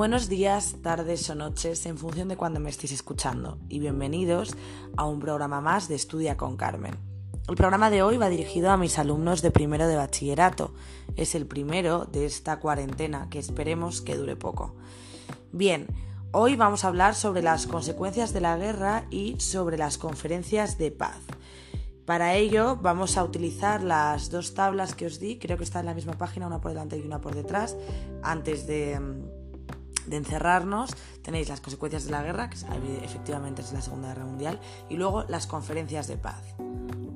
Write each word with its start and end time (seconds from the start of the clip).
Buenos 0.00 0.30
días, 0.30 0.76
tardes 0.80 1.28
o 1.28 1.34
noches 1.34 1.84
en 1.84 1.98
función 1.98 2.28
de 2.28 2.38
cuando 2.38 2.58
me 2.58 2.70
estéis 2.70 2.92
escuchando 2.92 3.58
y 3.68 3.80
bienvenidos 3.80 4.56
a 4.96 5.04
un 5.04 5.20
programa 5.20 5.60
más 5.60 5.88
de 5.88 5.94
Estudia 5.94 6.38
con 6.38 6.56
Carmen. 6.56 6.94
El 7.46 7.54
programa 7.54 7.90
de 7.90 8.02
hoy 8.02 8.16
va 8.16 8.30
dirigido 8.30 8.70
a 8.70 8.78
mis 8.78 8.98
alumnos 8.98 9.42
de 9.42 9.50
primero 9.50 9.86
de 9.86 9.96
bachillerato. 9.96 10.72
Es 11.16 11.34
el 11.34 11.44
primero 11.46 12.06
de 12.06 12.24
esta 12.24 12.60
cuarentena 12.60 13.28
que 13.28 13.38
esperemos 13.38 14.00
que 14.00 14.16
dure 14.16 14.36
poco. 14.36 14.74
Bien, 15.52 15.86
hoy 16.32 16.56
vamos 16.56 16.82
a 16.82 16.88
hablar 16.88 17.14
sobre 17.14 17.42
las 17.42 17.66
consecuencias 17.66 18.32
de 18.32 18.40
la 18.40 18.56
guerra 18.56 19.04
y 19.10 19.38
sobre 19.38 19.76
las 19.76 19.98
conferencias 19.98 20.78
de 20.78 20.92
paz. 20.92 21.18
Para 22.06 22.36
ello 22.36 22.78
vamos 22.80 23.18
a 23.18 23.22
utilizar 23.22 23.82
las 23.82 24.30
dos 24.30 24.54
tablas 24.54 24.94
que 24.94 25.04
os 25.04 25.20
di, 25.20 25.38
creo 25.38 25.58
que 25.58 25.64
está 25.64 25.80
en 25.80 25.86
la 25.86 25.94
misma 25.94 26.14
página, 26.14 26.46
una 26.46 26.62
por 26.62 26.70
delante 26.70 26.96
y 26.96 27.02
una 27.02 27.20
por 27.20 27.34
detrás, 27.34 27.76
antes 28.22 28.66
de 28.66 28.98
de 30.10 30.16
encerrarnos, 30.16 30.90
tenéis 31.22 31.48
las 31.48 31.60
consecuencias 31.60 32.04
de 32.04 32.10
la 32.10 32.22
guerra, 32.22 32.50
que 32.50 32.56
efectivamente 33.02 33.62
es 33.62 33.72
la 33.72 33.80
Segunda 33.80 34.08
Guerra 34.08 34.26
Mundial, 34.26 34.60
y 34.88 34.96
luego 34.96 35.24
las 35.28 35.46
conferencias 35.46 36.08
de 36.08 36.18
paz. 36.18 36.42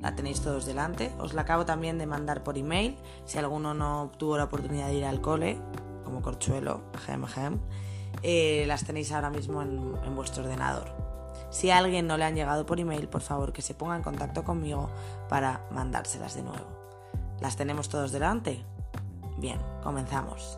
La 0.01 0.15
tenéis 0.15 0.41
todos 0.41 0.65
delante. 0.65 1.11
Os 1.19 1.33
la 1.33 1.41
acabo 1.41 1.65
también 1.65 1.97
de 1.97 2.05
mandar 2.05 2.43
por 2.43 2.57
email, 2.57 2.97
si 3.25 3.37
alguno 3.37 3.73
no 3.73 4.11
tuvo 4.17 4.37
la 4.37 4.45
oportunidad 4.45 4.87
de 4.87 4.95
ir 4.95 5.05
al 5.05 5.21
cole, 5.21 5.59
como 6.03 6.21
Corchuelo, 6.21 6.83
gem, 7.05 7.25
gem, 7.25 7.59
eh, 8.23 8.63
las 8.67 8.85
tenéis 8.85 9.11
ahora 9.11 9.29
mismo 9.29 9.61
en, 9.61 10.15
vuestro 10.15 10.43
ordenador. 10.43 10.87
Si 11.49 11.69
a 11.69 11.77
alguien 11.77 12.07
no 12.07 12.17
le 12.17 12.23
han 12.23 12.35
llegado 12.35 12.65
por 12.65 12.79
email, 12.79 13.07
por 13.09 13.21
favor 13.21 13.51
que 13.51 13.61
se 13.61 13.73
ponga 13.73 13.95
en 13.95 14.03
contacto 14.03 14.43
conmigo 14.43 14.89
para 15.27 15.67
mandárselas 15.71 16.35
de 16.35 16.43
nuevo. 16.43 16.65
¿Las 17.41 17.57
tenemos 17.57 17.89
todos 17.89 18.11
delante? 18.11 18.63
Bien, 19.37 19.59
comenzamos. 19.83 20.57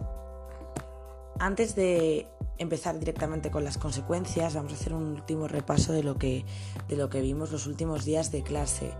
Antes 1.40 1.76
de 1.76 2.28
empezar 2.58 2.98
directamente 2.98 3.52
con 3.52 3.64
las 3.64 3.78
consecuencias, 3.78 4.56
vamos 4.56 4.74
a 4.74 4.76
hacer 4.76 4.94
un 4.94 5.04
último 5.04 5.48
repaso 5.48 5.94
de 5.94 6.02
lo 6.02 6.16
que, 6.16 6.46
de 6.88 6.98
lo 6.98 7.10
que 7.10 7.22
vimos 7.22 7.52
los 7.52 7.68
últimos 7.68 8.06
días 8.06 8.32
de 8.32 8.42
clase. 8.42 8.92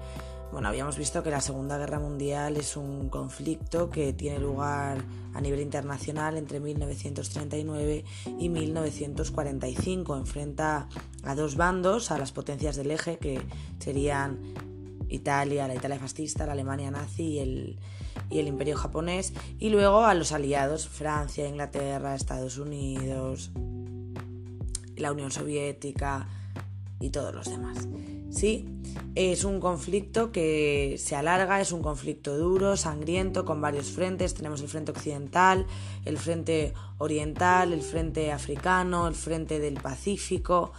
Bueno, 0.52 0.70
habíamos 0.70 0.98
visto 0.98 1.24
que 1.24 1.32
la 1.32 1.42
Segunda 1.42 1.78
Guerra 1.78 2.00
Mundial 2.00 2.56
es 2.56 2.78
un 2.78 3.10
conflicto 3.10 3.90
que 3.90 4.14
tiene 4.14 4.40
lugar 4.40 5.04
a 5.34 5.42
nivel 5.42 5.60
internacional 5.60 6.38
entre 6.38 6.60
1939 6.60 8.06
y 8.40 8.50
1945. 8.50 10.16
Enfrenta 10.16 10.88
a 11.24 11.36
dos 11.36 11.58
bandos, 11.58 12.12
a 12.12 12.18
las 12.18 12.32
potencias 12.32 12.78
del 12.78 12.92
eje, 12.92 13.18
que 13.18 13.42
serían 13.80 14.40
Italia, 15.10 15.68
la 15.68 15.76
Italia 15.76 16.00
fascista, 16.00 16.46
la 16.46 16.54
Alemania 16.54 16.92
nazi 16.92 17.24
y 17.24 17.40
el, 17.40 17.80
y 18.30 18.40
el 18.40 18.48
imperio 18.48 18.78
japonés, 18.78 19.34
y 19.60 19.70
luego 19.70 20.06
a 20.06 20.14
los 20.14 20.32
aliados, 20.32 20.88
Francia, 20.88 21.48
Inglaterra, 21.48 22.16
Estados 22.16 22.58
Unidos, 22.58 23.52
la 24.96 25.12
Unión 25.12 25.32
Soviética 25.32 26.28
y 27.00 27.10
todos 27.10 27.34
los 27.34 27.50
demás. 27.50 27.88
Sí, 28.30 28.66
es 29.16 29.44
un 29.44 29.60
conflicto 29.60 30.32
que 30.32 30.96
se 31.00 31.16
alarga, 31.16 31.62
es 31.62 31.72
un 31.72 31.82
conflicto 31.82 32.38
duro, 32.38 32.78
sangriento, 32.78 33.46
con 33.46 33.62
varios 33.62 33.88
frentes. 33.88 34.34
Tenemos 34.34 34.62
el 34.62 34.68
frente 34.68 34.92
occidental, 34.92 35.66
el 36.06 36.18
frente 36.18 36.74
oriental, 36.98 37.74
el 37.74 37.82
frente 37.82 38.32
africano, 38.32 39.08
el 39.08 39.16
frente 39.16 39.60
del 39.60 39.76
Pacífico. 39.76 40.72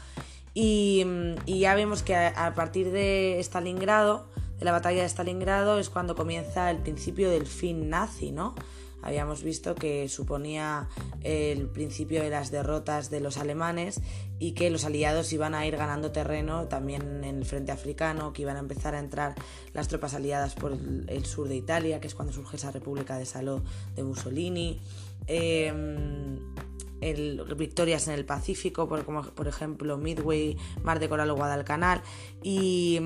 Y, 0.61 1.07
ya 1.47 1.77
vemos 1.77 2.03
que 2.03 2.17
a 2.17 2.53
partir 2.57 2.91
de 2.91 3.39
Stalingrado 3.39 4.27
de 4.59 4.65
la 4.65 4.73
batalla 4.73 5.03
de 5.03 5.09
Stalingrado 5.09 5.79
es 5.79 5.89
cuando 5.89 6.17
comienza 6.17 6.69
el 6.73 6.79
principio 6.79 7.31
del 7.31 7.47
fin 7.47 7.89
nazi, 7.91 8.33
¿no? 8.33 8.57
Habíamos 9.01 9.45
visto 9.45 9.77
que 9.77 10.09
suponía 10.09 10.89
el 11.23 11.69
principio 11.69 12.25
de 12.25 12.31
las 12.31 12.51
derrotas 12.51 13.09
de 13.09 13.21
los 13.21 13.37
alemanes 13.39 14.01
y 14.41 14.55
que 14.55 14.71
los 14.71 14.85
aliados 14.85 15.33
iban 15.33 15.55
a 15.55 15.65
ir 15.65 15.77
ganando 15.77 16.11
terreno 16.11 16.67
también 16.67 17.23
en 17.23 17.37
el 17.37 17.45
frente 17.45 17.71
africano, 17.71 18.33
que 18.33 18.43
iban 18.43 18.57
a 18.57 18.59
empezar 18.59 18.97
a 18.97 18.99
entrar 18.99 19.37
las 19.75 19.87
tropas 19.87 20.15
aliadas 20.15 20.57
por 20.57 20.73
el, 20.73 21.25
sur 21.25 21.49
de 21.49 21.55
Italia, 21.55 22.01
que 22.01 22.09
es 22.09 22.17
cuando 22.17 22.33
surge 22.33 22.57
esa 22.57 22.73
República 22.73 23.17
de 23.17 23.27
Saló 23.27 23.63
de 23.95 24.03
Mussolini. 24.03 24.81
Victorias 27.57 28.09
en 28.09 28.15
el 28.15 28.25
Pacífico, 28.25 28.89
como 29.05 29.23
por 29.23 29.49
ejemplo 29.49 29.97
Midway, 29.99 30.57
Mar 30.83 30.99
de 30.99 31.09
Coral 31.09 31.31
o 31.31 31.37
Guadalcanal. 31.37 32.03
Y 32.43 33.01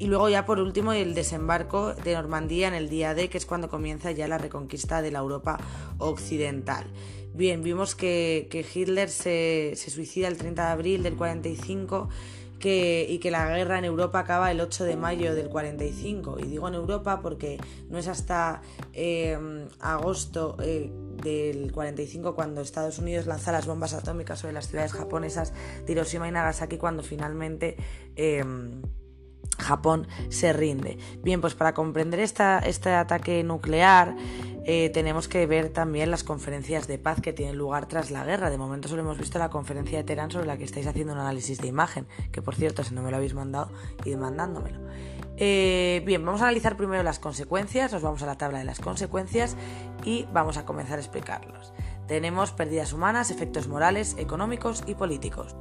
y 0.00 0.06
luego 0.06 0.30
ya 0.30 0.46
por 0.46 0.58
último 0.60 0.94
el 0.94 1.12
desembarco 1.12 1.92
de 1.92 2.14
Normandía 2.14 2.68
en 2.68 2.74
el 2.74 2.88
día 2.88 3.12
D, 3.12 3.28
que 3.28 3.36
es 3.36 3.44
cuando 3.44 3.68
comienza 3.68 4.10
ya 4.10 4.26
la 4.26 4.38
reconquista 4.38 5.02
de 5.02 5.10
la 5.10 5.18
Europa 5.18 5.58
occidental. 5.98 6.86
Bien, 7.34 7.62
vimos 7.62 7.94
que, 7.94 8.48
Hitler 8.74 9.10
se, 9.10 9.74
suicida 9.76 10.26
el 10.28 10.38
30 10.38 10.64
de 10.64 10.70
abril 10.70 11.02
del 11.02 11.16
45 11.16 12.08
y 12.64 13.18
que 13.18 13.30
la 13.30 13.48
guerra 13.48 13.78
en 13.78 13.84
Europa 13.84 14.20
acaba 14.20 14.50
el 14.50 14.60
8 14.60 14.84
de 14.84 14.96
mayo 14.96 15.34
del 15.34 15.48
45. 15.48 16.38
Y 16.40 16.44
digo 16.44 16.68
en 16.68 16.74
Europa 16.74 17.20
porque 17.22 17.58
no 17.88 17.98
es 17.98 18.08
hasta 18.08 18.62
em, 18.92 19.68
agosto 19.80 20.56
eh, 20.62 20.90
del 21.22 21.72
45 21.72 22.34
cuando 22.34 22.60
Estados 22.60 22.98
Unidos 22.98 23.26
lanza 23.26 23.52
las 23.52 23.66
bombas 23.66 23.94
atómicas 23.94 24.38
sobre 24.40 24.52
las 24.52 24.68
ciudades 24.68 24.92
japonesas 24.92 25.52
de 25.86 25.92
Hiroshima 25.92 26.28
y 26.28 26.32
Nagasaki 26.32 26.76
cuando 26.78 27.02
finalmente... 27.02 27.76
Em, 28.16 28.82
Japón 29.58 30.08
se 30.30 30.52
rinde. 30.52 30.98
Bien, 31.22 31.40
pues 31.40 31.54
para 31.54 31.74
comprender 31.74 32.20
este 32.20 32.90
ataque 32.90 33.42
nuclear 33.44 34.16
eh, 34.72 34.88
tenemos 34.88 35.26
que 35.26 35.44
ver 35.46 35.70
también 35.70 36.12
las 36.12 36.22
conferencias 36.22 36.86
de 36.86 36.96
paz 36.96 37.20
que 37.20 37.32
tienen 37.32 37.56
lugar 37.56 37.86
tras 37.86 38.12
la 38.12 38.24
guerra. 38.24 38.50
De 38.50 38.56
momento 38.56 38.86
solo 38.86 39.02
hemos 39.02 39.18
visto 39.18 39.36
la 39.40 39.50
conferencia 39.50 39.98
de 39.98 40.04
Teherán 40.04 40.30
sobre 40.30 40.46
la 40.46 40.56
que 40.56 40.62
estáis 40.62 40.86
haciendo 40.86 41.12
un 41.12 41.18
análisis 41.18 41.58
de 41.58 41.66
imagen, 41.66 42.06
que 42.30 42.40
por 42.40 42.54
cierto, 42.54 42.84
si 42.84 42.94
no 42.94 43.02
me 43.02 43.10
lo 43.10 43.16
habéis 43.16 43.34
mandado, 43.34 43.72
id 44.04 44.14
mandándomelo. 44.14 44.78
Eh, 45.38 46.04
bien, 46.06 46.24
vamos 46.24 46.40
a 46.40 46.44
analizar 46.44 46.76
primero 46.76 47.02
las 47.02 47.18
consecuencias, 47.18 47.92
nos 47.92 48.02
vamos 48.02 48.22
a 48.22 48.26
la 48.26 48.38
tabla 48.38 48.60
de 48.60 48.64
las 48.64 48.78
consecuencias 48.78 49.56
y 50.04 50.28
vamos 50.32 50.56
a 50.56 50.64
comenzar 50.64 50.98
a 50.98 51.00
explicarlos. 51.00 51.72
Tenemos 52.06 52.52
pérdidas 52.52 52.92
humanas, 52.92 53.32
efectos 53.32 53.66
morales, 53.66 54.14
económicos 54.18 54.84
y 54.86 54.94
políticos. 54.94 55.56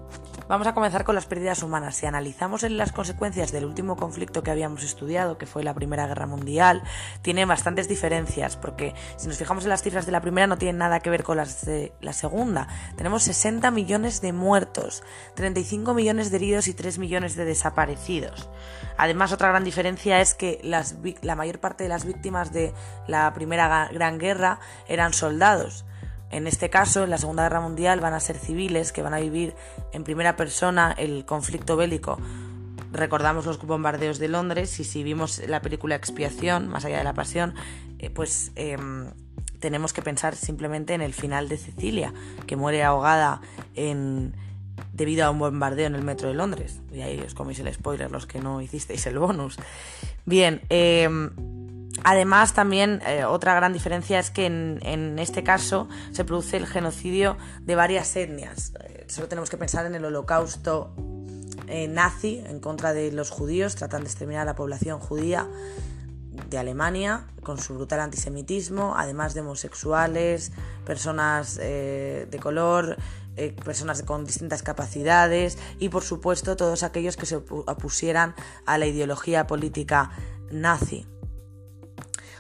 Vamos 0.49 0.65
a 0.65 0.73
comenzar 0.73 1.03
con 1.03 1.13
las 1.13 1.27
pérdidas 1.27 1.61
humanas. 1.61 1.95
Si 1.95 2.07
analizamos 2.07 2.63
las 2.63 2.91
consecuencias 2.91 3.51
del 3.51 3.65
último 3.65 3.95
conflicto 3.95 4.41
que 4.41 4.49
habíamos 4.49 4.83
estudiado, 4.83 5.37
que 5.37 5.45
fue 5.45 5.63
la 5.63 5.75
Primera 5.75 6.07
Guerra 6.07 6.25
Mundial, 6.25 6.81
tiene 7.21 7.45
bastantes 7.45 7.87
diferencias, 7.87 8.57
porque 8.57 8.95
si 9.15 9.27
nos 9.27 9.37
fijamos 9.37 9.65
en 9.65 9.69
las 9.69 9.83
cifras 9.83 10.07
de 10.07 10.11
la 10.11 10.21
primera 10.21 10.47
no 10.47 10.57
tienen 10.57 10.79
nada 10.79 11.01
que 11.01 11.11
ver 11.11 11.21
con 11.21 11.37
las 11.37 11.67
de 11.67 11.93
la 12.01 12.13
segunda. 12.13 12.67
Tenemos 12.97 13.21
60 13.21 13.69
millones 13.69 14.21
de 14.21 14.33
muertos, 14.33 15.03
35 15.35 15.93
millones 15.93 16.31
de 16.31 16.37
heridos 16.37 16.67
y 16.67 16.73
3 16.73 16.97
millones 16.97 17.35
de 17.35 17.45
desaparecidos. 17.45 18.49
Además, 18.97 19.31
otra 19.31 19.49
gran 19.49 19.63
diferencia 19.63 20.19
es 20.19 20.33
que 20.33 20.61
la 20.63 21.35
mayor 21.35 21.59
parte 21.59 21.83
de 21.83 21.89
las 21.89 22.05
víctimas 22.05 22.51
de 22.51 22.73
la 23.07 23.31
Primera 23.35 23.87
Gran 23.93 24.17
Guerra 24.17 24.59
eran 24.87 25.13
soldados 25.13 25.85
en 26.31 26.47
este 26.47 26.69
caso, 26.69 27.03
en 27.03 27.09
la 27.09 27.17
Segunda 27.17 27.43
Guerra 27.43 27.61
Mundial 27.61 27.99
van 27.99 28.13
a 28.13 28.19
ser 28.19 28.37
civiles 28.37 28.91
que 28.91 29.01
van 29.01 29.13
a 29.13 29.19
vivir 29.19 29.55
en 29.93 30.03
primera 30.03 30.35
persona 30.35 30.93
el 30.97 31.25
conflicto 31.25 31.75
bélico. 31.75 32.19
Recordamos 32.91 33.45
los 33.45 33.61
bombardeos 33.61 34.19
de 34.19 34.27
Londres 34.27 34.79
y 34.79 34.83
si 34.83 35.03
vimos 35.03 35.41
la 35.47 35.61
película 35.61 35.95
Expiación, 35.95 36.67
más 36.67 36.85
allá 36.85 36.99
de 36.99 37.03
la 37.03 37.13
pasión, 37.13 37.53
eh, 37.99 38.09
pues 38.09 38.51
em, 38.55 39.11
tenemos 39.59 39.93
que 39.93 40.01
pensar 40.01 40.35
simplemente 40.35 40.93
en 40.93 41.01
el 41.01 41.13
final 41.13 41.49
de 41.49 41.57
Cecilia, 41.57 42.13
que 42.45 42.55
muere 42.55 42.83
ahogada 42.83 43.41
en, 43.75 44.33
debido 44.93 45.25
a 45.25 45.31
un 45.31 45.39
bombardeo 45.39 45.87
en 45.87 45.95
el 45.95 46.03
metro 46.03 46.29
de 46.29 46.35
Londres. 46.35 46.79
Y 46.91 47.01
ahí 47.01 47.19
os 47.19 47.33
coméis 47.33 47.59
el 47.59 47.73
spoiler 47.73 48.11
los 48.11 48.25
que 48.27 48.39
no 48.39 48.61
hicisteis 48.61 49.05
el 49.07 49.17
bonus. 49.19 49.57
Bien, 50.25 50.61
eh, 50.69 51.09
Además, 52.03 52.53
también 52.53 53.01
eh, 53.05 53.25
otra 53.25 53.55
gran 53.55 53.73
diferencia 53.73 54.19
es 54.19 54.31
que 54.31 54.45
en, 54.45 55.19
este 55.19 55.43
caso 55.43 55.87
se 56.11 56.23
produce 56.23 56.57
el 56.57 56.65
genocidio 56.65 57.37
de 57.61 57.75
varias 57.75 58.15
etnias. 58.15 58.73
Eh, 58.83 59.05
solo 59.07 59.27
tenemos 59.27 59.49
que 59.49 59.57
pensar 59.57 59.85
en 59.85 59.95
el 59.95 60.05
holocausto 60.05 60.93
eh, 61.67 61.87
nazi 61.87 62.41
en 62.45 62.59
contra 62.59 62.93
de 62.93 63.11
los 63.11 63.29
judíos, 63.29 63.75
tratan 63.75 64.01
de 64.01 64.07
exterminar 64.07 64.43
a 64.43 64.45
la 64.45 64.55
población 64.55 64.99
judía 64.99 65.47
de 66.49 66.57
Alemania 66.57 67.25
con 67.43 67.59
su 67.59 67.75
brutal 67.75 67.99
antisemitismo, 67.99 68.95
además 68.95 69.33
de 69.33 69.41
homosexuales, 69.41 70.51
personas 70.85 71.57
de 71.57 72.39
color, 72.41 72.97
personas 73.65 74.03
con 74.03 74.25
distintas 74.25 74.63
capacidades 74.63 75.57
y 75.79 75.89
por 75.89 76.03
supuesto 76.03 76.55
todos 76.55 76.83
aquellos 76.83 77.17
que 77.17 77.25
se 77.25 77.35
opusieran 77.35 78.35
a 78.65 78.77
la 78.77 78.85
ideología 78.85 79.47
política 79.47 80.11
nazi. 80.49 81.05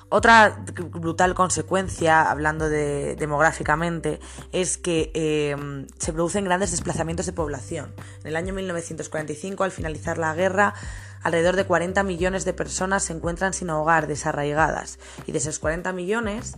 Otra 0.09 0.65
brutal 0.91 1.35
consecuencia, 1.35 2.31
hablando 2.31 2.67
de, 2.67 3.15
demográficamente, 3.15 4.19
es 4.51 4.77
que 4.77 5.11
em, 5.13 5.85
se 5.99 6.13
producen 6.13 6.45
grandes 6.45 6.71
desplazamientos 6.71 7.27
de 7.27 7.33
población. 7.33 7.93
En 8.21 8.27
el 8.27 8.35
año 8.35 8.53
1945, 8.53 9.63
al 9.63 9.71
finalizar 9.71 10.17
la 10.17 10.33
guerra, 10.33 10.73
alrededor 11.21 11.55
de 11.55 11.65
40 11.65 12.01
millones 12.03 12.43
de 12.43 12.53
personas 12.53 13.03
se 13.03 13.13
encuentran 13.13 13.53
sin 13.53 13.69
hogar, 13.69 14.07
desarraigadas. 14.07 14.97
Y 15.27 15.31
de 15.31 15.37
esos 15.37 15.59
40 15.59 15.93
millones, 15.93 16.55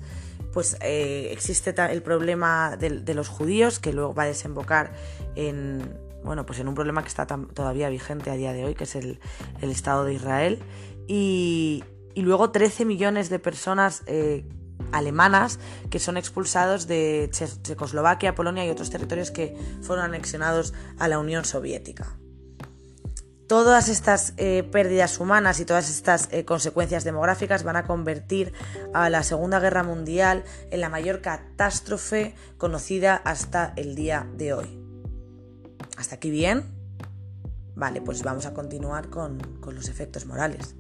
pues 0.54 0.78
eh, 0.82 1.30
existe 1.32 1.74
el 1.92 2.02
problema 2.02 2.78
de, 2.78 3.14
los 3.14 3.28
judíos, 3.28 3.80
que 3.80 3.94
luego 3.94 4.14
va 4.14 4.24
a 4.24 4.28
desembocar 4.28 4.94
en, 5.36 5.98
bueno, 6.24 6.46
pues 6.46 6.60
en 6.60 6.68
un 6.68 6.76
problema 6.76 7.02
que 7.02 7.10
está 7.10 7.26
todavía 7.26 7.90
vigente 7.90 8.30
a 8.30 8.36
día 8.36 8.54
de 8.54 8.66
hoy, 8.66 8.76
que 8.76 8.84
es 8.84 8.96
el, 8.96 9.20
Estado 9.62 10.06
de 10.06 10.14
Israel. 10.14 10.60
Y, 11.08 11.84
luego 12.16 12.52
13 12.52 12.86
millones 12.86 13.30
de 13.30 13.40
personas 13.40 14.04
eh, 14.08 14.46
alemanas 14.92 15.60
que 15.90 16.00
son 16.00 16.18
expulsados 16.18 16.88
de 16.88 17.30
Checoslovaquia, 17.32 18.36
Polonia 18.36 18.66
y 18.66 18.70
otros 18.70 18.90
territorios 18.90 19.32
que 19.32 19.56
fueron 19.82 20.06
anexionados 20.06 20.74
a 21.00 21.08
la 21.08 21.20
Unión 21.20 21.46
Soviética. 21.46 22.18
Todas 23.48 23.90
estas 23.90 24.34
eh, 24.38 24.64
pérdidas 24.72 25.20
humanas 25.20 25.60
y 25.60 25.66
todas 25.66 25.90
estas 25.90 26.30
eh, 26.32 26.46
consecuencias 26.46 27.04
demográficas 27.04 27.64
van 27.64 27.76
a 27.76 27.84
convertir 27.84 28.54
a 28.94 29.10
la 29.10 29.24
Segunda 29.24 29.60
Guerra 29.60 29.84
Mundial 29.84 30.46
en 30.70 30.80
la 30.80 30.88
mayor 30.88 31.22
catástrofe 31.22 32.34
conocida 32.58 33.16
hasta 33.16 33.74
el 33.76 33.96
día 33.96 34.26
de 34.38 34.54
hoy. 34.54 34.80
¿Hasta 35.98 36.16
aquí 36.16 36.32
bien? 36.32 36.64
Vale, 37.76 38.02
pues 38.02 38.24
vamos 38.24 38.46
a 38.46 38.54
continuar 38.54 39.10
con, 39.10 39.40
con 39.60 39.76
los 39.76 39.90
efectos 39.90 40.26
morales. 40.26 40.76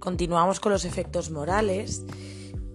Continuamos 0.00 0.58
con 0.58 0.72
los 0.72 0.84
efectos 0.84 1.30
morales 1.30 2.04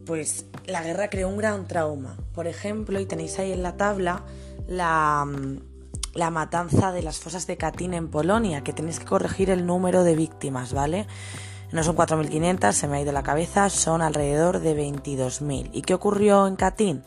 pues 0.06 0.46
la 0.66 0.84
guerra 0.84 1.10
creó 1.10 1.28
un 1.28 1.38
gran 1.38 1.68
trauma. 1.68 2.18
Por 2.34 2.48
ejemplo, 2.48 3.00
y 3.00 3.06
tenéis 3.06 3.40
ahí 3.40 3.52
en 3.52 3.64
la 3.64 3.76
tabla 3.76 4.24
la, 4.68 5.28
la 6.14 6.30
matanza 6.30 6.92
de 6.92 7.02
las 7.02 7.20
fosas 7.20 7.48
de 7.48 7.58
Katyn 7.58 7.94
en 7.94 8.10
Polonia, 8.10 8.62
que 8.62 8.74
tenéis 8.74 9.00
que 9.00 9.06
corregir 9.06 9.50
el 9.50 9.66
número 9.66 10.04
de 10.04 10.16
víctimas, 10.16 10.74
¿vale? 10.74 11.08
No 11.72 11.84
son 11.84 11.96
4.500, 11.96 12.72
se 12.72 12.88
me 12.88 12.98
ha 12.98 13.02
ido 13.02 13.12
la 13.12 13.24
cabeza, 13.24 13.70
son 13.70 14.02
alrededor 14.02 14.60
de 14.60 14.78
22.000. 14.78 15.72
¿Y 15.74 15.82
qué 15.82 15.94
ocurrió 15.94 16.48
en 16.48 16.56
Katyn? 16.56 17.04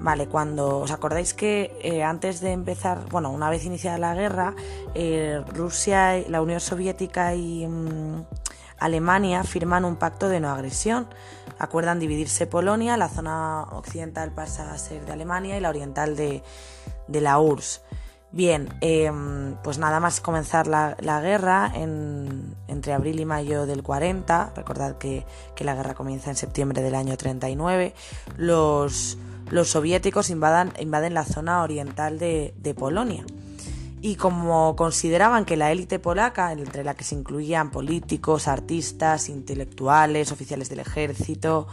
Vale, 0.00 0.28
cuando 0.28 0.78
os 0.78 0.90
acordáis 0.92 1.34
que 1.34 1.76
eh, 1.82 2.04
antes 2.04 2.40
de 2.40 2.52
empezar, 2.52 3.06
bueno, 3.10 3.30
una 3.30 3.50
vez 3.50 3.64
iniciada 3.64 3.98
la 3.98 4.14
guerra, 4.14 4.54
eh, 4.94 5.42
Rusia, 5.54 6.18
la 6.28 6.40
Unión 6.40 6.60
Soviética 6.60 7.34
y 7.34 7.66
mm, 7.66 8.24
Alemania 8.78 9.44
firman 9.44 9.84
un 9.84 9.96
pacto 9.96 10.28
de 10.28 10.40
no 10.40 10.50
agresión. 10.50 11.08
Acuerdan 11.58 11.98
dividirse 11.98 12.46
Polonia, 12.46 12.96
la 12.96 13.08
zona 13.08 13.62
occidental 13.72 14.32
pasa 14.32 14.72
a 14.72 14.78
ser 14.78 15.04
de 15.04 15.12
Alemania 15.12 15.56
y 15.56 15.60
la 15.60 15.70
oriental 15.70 16.16
de, 16.16 16.42
la 17.08 17.38
URSS. 17.38 17.82
Bien, 18.30 18.68
em, 18.82 19.56
pues 19.64 19.78
nada 19.78 20.00
más 20.00 20.20
comenzar 20.20 20.66
la, 20.66 21.20
guerra 21.22 21.72
entre 21.74 22.92
abril 22.92 23.20
y 23.20 23.24
mayo 23.24 23.66
del 23.66 23.82
40, 23.82 24.52
recordad 24.54 24.98
que, 24.98 25.24
la 25.60 25.74
guerra 25.74 25.94
comienza 25.94 26.30
en 26.30 26.36
septiembre 26.36 26.82
del 26.82 26.94
año 26.94 27.16
39, 27.16 27.94
los, 28.36 29.16
los 29.50 29.70
soviéticos 29.70 30.30
invaden 30.30 31.14
la 31.14 31.24
zona 31.24 31.62
oriental 31.62 32.18
de 32.18 32.74
Polonia 32.78 33.24
y 34.00 34.16
como 34.16 34.76
consideraban 34.76 35.44
que 35.44 35.56
la 35.56 35.72
élite 35.72 35.98
polaca, 35.98 36.52
entre 36.52 36.84
la 36.84 36.94
que 36.94 37.04
se 37.04 37.14
incluían 37.14 37.70
políticos, 37.70 38.48
artistas, 38.48 39.28
intelectuales, 39.28 40.32
oficiales 40.32 40.68
del 40.68 40.80
ejército, 40.80 41.66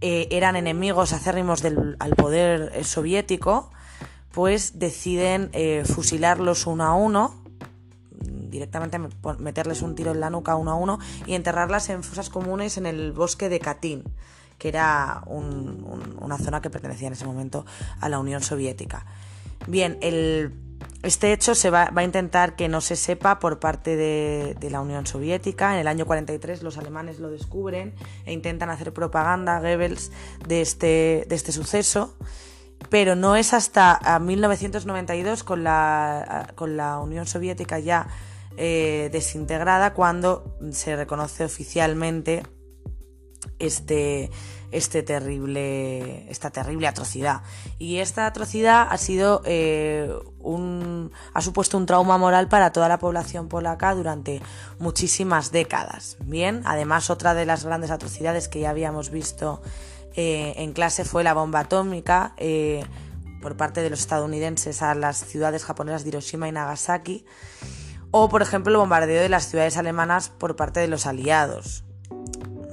eh, 0.00 0.28
eran 0.30 0.56
enemigos 0.56 1.12
acérrimos 1.12 1.62
del, 1.62 1.96
al 2.00 2.16
poder 2.16 2.72
eh, 2.74 2.84
soviético, 2.84 3.70
pues 4.32 4.78
deciden 4.78 5.50
eh, 5.52 5.84
fusilarlos 5.86 6.66
uno 6.66 6.84
a 6.84 6.94
uno, 6.94 7.42
directamente 8.20 8.98
meterles 9.38 9.80
un 9.80 9.94
tiro 9.94 10.10
en 10.10 10.20
la 10.20 10.28
nuca 10.28 10.56
uno 10.56 10.72
a 10.72 10.74
uno 10.74 10.98
y 11.26 11.34
enterrarlas 11.34 11.88
en 11.88 12.02
fosas 12.02 12.28
comunes 12.30 12.76
en 12.76 12.86
el 12.86 13.12
bosque 13.12 13.48
de 13.48 13.60
Katyn, 13.60 14.04
que 14.58 14.68
era 14.68 15.22
una 15.26 16.38
zona 16.38 16.60
que 16.60 16.68
pertenecía 16.68 17.06
en 17.06 17.14
ese 17.14 17.24
momento 17.24 17.64
a 18.00 18.08
la 18.08 18.18
Unión 18.18 18.42
Soviética. 18.42 19.06
Bien, 19.66 19.98
el 20.00 20.52
este 21.02 21.32
hecho 21.32 21.54
se 21.54 21.70
va, 21.70 21.90
a 21.94 22.02
intentar 22.04 22.54
que 22.54 22.68
no 22.68 22.80
se 22.80 22.94
sepa 22.94 23.40
por 23.40 23.58
parte 23.58 23.96
de, 23.96 24.70
la 24.70 24.80
Unión 24.80 25.06
Soviética. 25.06 25.74
En 25.74 25.80
el 25.80 25.88
año 25.88 26.06
43 26.06 26.62
los 26.62 26.78
alemanes 26.78 27.18
lo 27.18 27.30
descubren 27.30 27.94
e 28.24 28.32
intentan 28.32 28.70
hacer 28.70 28.92
propaganda, 28.92 29.60
Goebbels, 29.60 30.12
de 30.46 30.60
este, 30.60 31.24
de 31.28 31.34
este 31.34 31.50
suceso. 31.50 32.16
Pero 32.88 33.16
no 33.16 33.36
es 33.36 33.52
hasta 33.52 34.18
1992, 34.20 35.44
con 35.44 35.64
la, 35.64 36.52
con 36.54 36.76
la 36.76 36.98
Unión 36.98 37.26
Soviética 37.26 37.78
ya 37.78 38.08
eh, 38.56 39.08
desintegrada, 39.12 39.94
cuando 39.94 40.56
se 40.72 40.96
reconoce 40.96 41.44
oficialmente 41.44 42.42
este, 43.58 44.30
este 44.72 45.02
terrible, 45.02 46.28
esta 46.30 46.50
terrible 46.50 46.88
atrocidad. 46.88 47.42
Y 47.78 47.98
esta 47.98 48.26
atrocidad 48.26 48.88
ha 48.90 48.96
sido 48.98 49.42
eh, 49.44 50.12
un, 50.40 51.12
ha 51.34 51.40
supuesto 51.42 51.76
un 51.76 51.86
trauma 51.86 52.18
moral 52.18 52.48
para 52.48 52.72
toda 52.72 52.88
la 52.88 52.98
población 52.98 53.48
polaca 53.48 53.94
durante 53.94 54.42
muchísimas 54.78 55.52
décadas. 55.52 56.16
Bien, 56.24 56.62
además 56.64 57.10
otra 57.10 57.34
de 57.34 57.46
las 57.46 57.64
grandes 57.64 57.90
atrocidades 57.90 58.48
que 58.48 58.60
ya 58.60 58.70
habíamos 58.70 59.10
visto 59.10 59.62
eh, 60.14 60.54
en 60.56 60.72
clase 60.72 61.04
fue 61.04 61.22
la 61.22 61.34
bomba 61.34 61.60
atómica 61.60 62.34
eh, 62.36 62.84
por 63.40 63.56
parte 63.56 63.82
de 63.82 63.90
los 63.90 64.00
estadounidenses 64.00 64.82
a 64.82 64.94
las 64.94 65.18
ciudades 65.18 65.64
japonesas 65.64 66.02
de 66.02 66.08
Hiroshima 66.10 66.48
y 66.48 66.52
Nagasaki. 66.52 67.24
O, 68.10 68.28
por 68.28 68.42
ejemplo, 68.42 68.72
el 68.72 68.78
bombardeo 68.78 69.22
de 69.22 69.28
las 69.28 69.48
ciudades 69.48 69.76
alemanas 69.76 70.28
por 70.28 70.56
parte 70.56 70.80
de 70.80 70.88
los 70.88 71.06
aliados. 71.06 71.84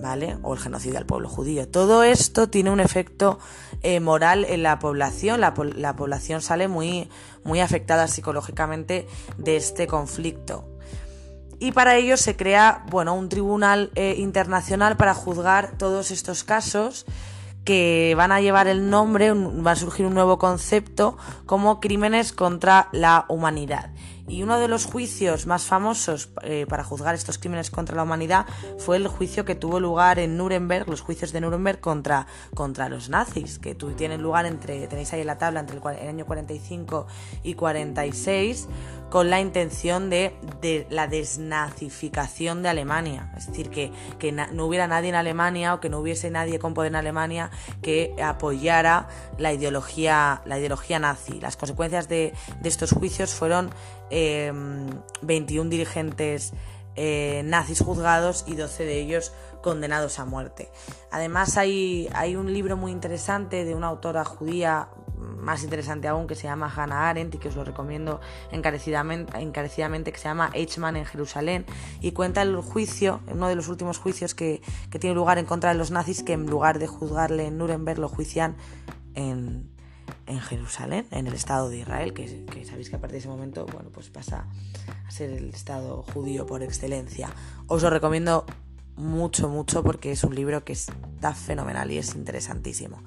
¿Vale? 0.01 0.38
O 0.44 0.54
el 0.54 0.60
genocidio 0.60 0.98
al 0.98 1.06
pueblo 1.06 1.30
judío. 1.30 1.68
Todo 1.68 2.04
esto 2.04 2.50
tiene 2.50 2.69
un 2.69 2.80
efecto 2.80 3.40
eh, 3.81 4.00
moral 4.00 4.46
en 4.46 4.63
la 4.63 4.80
población. 4.80 5.42
La, 5.42 5.54
población 5.54 6.42
sale 6.42 6.68
muy, 6.68 7.10
muy 7.44 7.60
afectada 7.60 8.07
psicológicamente 8.07 9.07
de 9.38 9.57
este 9.57 9.88
conflicto. 9.88 10.66
Y 11.60 11.74
para 11.74 11.96
ello 11.96 12.16
se 12.16 12.36
crea, 12.36 12.86
bueno, 12.90 13.13
un 13.13 13.28
tribunal 13.28 13.92
eh, 13.96 14.16
internacional 14.18 14.96
para 14.96 15.13
juzgar 15.13 15.78
todos 15.78 16.12
estos 16.12 16.44
casos 16.44 17.06
que 17.66 18.13
van 18.18 18.31
a 18.31 18.40
llevar 18.40 18.68
el 18.68 18.90
nombre, 18.90 19.34
va 19.34 19.72
a 19.72 19.75
surgir 19.75 20.06
un 20.06 20.13
nuevo 20.13 20.40
concepto 20.40 21.18
como 21.45 21.80
crímenes 21.80 22.31
contra 22.31 22.88
la 22.94 23.25
humanidad. 23.28 23.92
Y 24.30 24.44
uno 24.44 24.60
de 24.60 24.68
los 24.68 24.86
juicios 24.86 25.48
más 25.48 25.64
famosos 25.64 26.30
eh, 26.44 26.68
para 26.70 26.84
juzgar 26.84 27.16
estos 27.16 27.40
crímenes 27.40 27.72
contra 27.72 27.96
la 27.96 28.04
humanidad 28.04 28.46
fue 28.78 28.98
el 28.98 29.08
juicio 29.08 29.44
que 29.44 29.56
tuvo 29.56 29.80
lugar 29.80 30.20
en 30.20 30.38
Nuremberg, 30.38 30.88
los 30.88 31.02
juicios 31.02 31.31
de 31.31 31.42
Nuremberg 31.42 31.80
contra, 31.80 32.28
contra 32.54 32.90
los 32.90 33.09
nazis, 33.09 33.57
que 33.57 33.74
tienen 33.74 34.21
lugar 34.21 34.45
entre, 34.45 34.88
tenéis 34.88 35.12
ahí 35.14 35.21
en 35.21 35.28
la 35.28 35.40
tabla, 35.40 35.62
entre 35.62 35.78
el, 35.78 36.07
año 36.07 36.26
45 36.28 37.07
y 37.44 37.56
46, 37.56 38.68
con 39.09 39.31
la 39.31 39.42
intención 39.42 40.12
de, 40.12 40.36
de 40.62 40.86
la 40.92 41.07
desnazificación 41.07 42.62
de 42.62 42.69
Alemania. 42.69 43.33
Es 43.36 43.48
decir, 43.48 43.71
que, 43.71 43.92
que 44.19 44.31
no 44.31 44.66
hubiera 44.66 44.88
nadie 44.88 45.09
en 45.09 45.16
Alemania 45.16 45.74
o 45.74 45.80
que 45.80 45.90
no 45.90 46.00
hubiese 46.00 46.30
nadie 46.30 46.59
con 46.59 46.76
poder 46.76 46.92
en 46.92 46.98
Alemania 46.98 47.50
que 47.81 48.16
apoyara 48.24 49.07
la 49.40 49.54
ideología, 49.54 50.44
la 50.45 50.59
ideología 50.59 51.00
nazi. 51.00 51.40
Las 51.40 51.57
consecuencias 51.57 52.07
de, 52.07 52.33
de 52.62 52.69
estos 52.69 52.92
juicios 52.92 53.33
fueron 53.33 53.71
21 54.09 55.61
em, 55.61 55.69
dirigentes 55.69 56.54
eh, 56.95 57.44
nazis 57.45 57.80
juzgados 57.80 58.44
y 58.45 58.56
12 58.56 58.83
de 58.83 58.99
ellos 58.99 59.31
condenados 59.61 60.19
a 60.19 60.25
muerte. 60.25 60.69
Además 61.11 61.57
hay, 61.57 62.09
hay, 62.13 62.35
un 62.35 62.51
libro 62.51 62.75
muy 62.75 62.92
interesante 62.92 63.63
de 63.63 63.73
una 63.73 63.87
autora 63.87 64.25
judía, 64.25 64.89
más 65.18 65.63
interesante 65.63 66.07
aún, 66.07 66.28
que 66.28 66.35
se 66.35 66.44
llama 66.44 66.71
Hannah 66.73 67.09
Arendt 67.09 67.35
y 67.35 67.37
que 67.37 67.47
os 67.47 67.56
lo 67.56 67.63
recomiendo 67.63 68.19
encarecidamente, 68.51 70.11
que 70.11 70.18
se 70.18 70.23
llama 70.25 70.49
Eichmann 70.54 70.97
en 70.97 71.06
Jerusalén 71.06 71.66
y 72.01 72.11
cuenta 72.11 72.42
el 72.42 72.56
juicio, 72.57 73.21
uno 73.31 73.47
de 73.47 73.56
los 73.56 73.69
últimos 73.69 73.97
juicios 73.97 74.35
que, 74.35 74.61
que 74.89 74.99
tiene 74.99 75.16
lugar 75.16 75.37
en 75.37 75.45
contra 75.45 75.71
de 75.71 75.78
los 75.78 75.92
nazis 75.92 76.23
que 76.23 76.33
en 76.33 76.47
lugar 76.47 76.80
de 76.80 76.87
juzgarle 76.87 77.47
en 77.47 77.57
Nuremberg 77.57 77.99
lo 77.99 78.09
juician 78.09 78.57
en, 79.16 79.69
en 80.25 80.39
Jerusalén, 80.39 81.06
en 81.11 81.28
el 81.28 81.33
Estado 81.33 81.69
de 81.69 81.80
Israel, 81.80 82.13
que, 82.13 82.28
sabéis 82.66 82.89
que 82.89 82.95
a 82.95 82.99
partir 82.99 83.13
de 83.13 83.19
ese 83.19 83.28
momento, 83.28 83.66
bueno, 83.66 83.89
pues 83.92 84.09
pasa 84.09 84.47
a 85.07 85.11
ser 85.11 85.31
el 85.31 85.49
Estado 85.49 86.04
judío 86.13 86.45
por 86.45 86.63
excelencia. 86.63 87.30
Os 87.68 87.83
lo 87.83 87.89
recomiendo 87.89 88.45
mucho, 88.95 89.49
mucho 89.49 89.83
porque 89.83 90.11
es 90.11 90.23
un 90.23 90.35
libro 90.35 90.63
que 90.63 90.73
está 90.73 91.33
fenomenal 91.33 91.92
y 91.92 91.97
es 91.97 92.16
interesantísimo. 92.16 93.01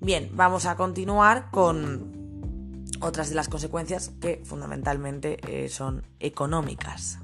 Bien, 0.00 0.30
vamos 0.34 0.66
a 0.66 0.76
continuar 0.76 1.50
con 1.50 2.84
otras 3.00 3.28
de 3.28 3.34
las 3.34 3.48
consecuencias 3.48 4.10
que 4.20 4.42
fundamentalmente 4.44 5.38
eh, 5.46 5.68
son 5.68 6.04
económicas. 6.20 7.18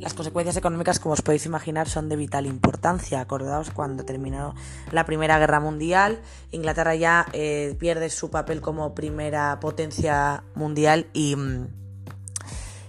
Las 0.00 0.14
consecuencias 0.14 0.56
económicas, 0.56 1.00
como 1.00 1.14
os 1.14 1.22
podéis 1.22 1.44
imaginar, 1.46 1.88
son 1.88 2.08
de 2.08 2.14
vital 2.14 2.46
importancia. 2.46 3.20
Acordaos 3.20 3.70
cuando 3.70 4.04
terminó 4.04 4.54
la 4.92 5.04
Primera 5.04 5.40
Guerra 5.40 5.58
Mundial, 5.58 6.20
Inglaterra 6.52 6.94
ya 6.94 7.26
eh, 7.32 7.74
pierde 7.80 8.08
su 8.08 8.30
papel 8.30 8.60
como 8.60 8.94
primera 8.94 9.58
potencia 9.58 10.44
mundial 10.54 11.08
y, 11.14 11.36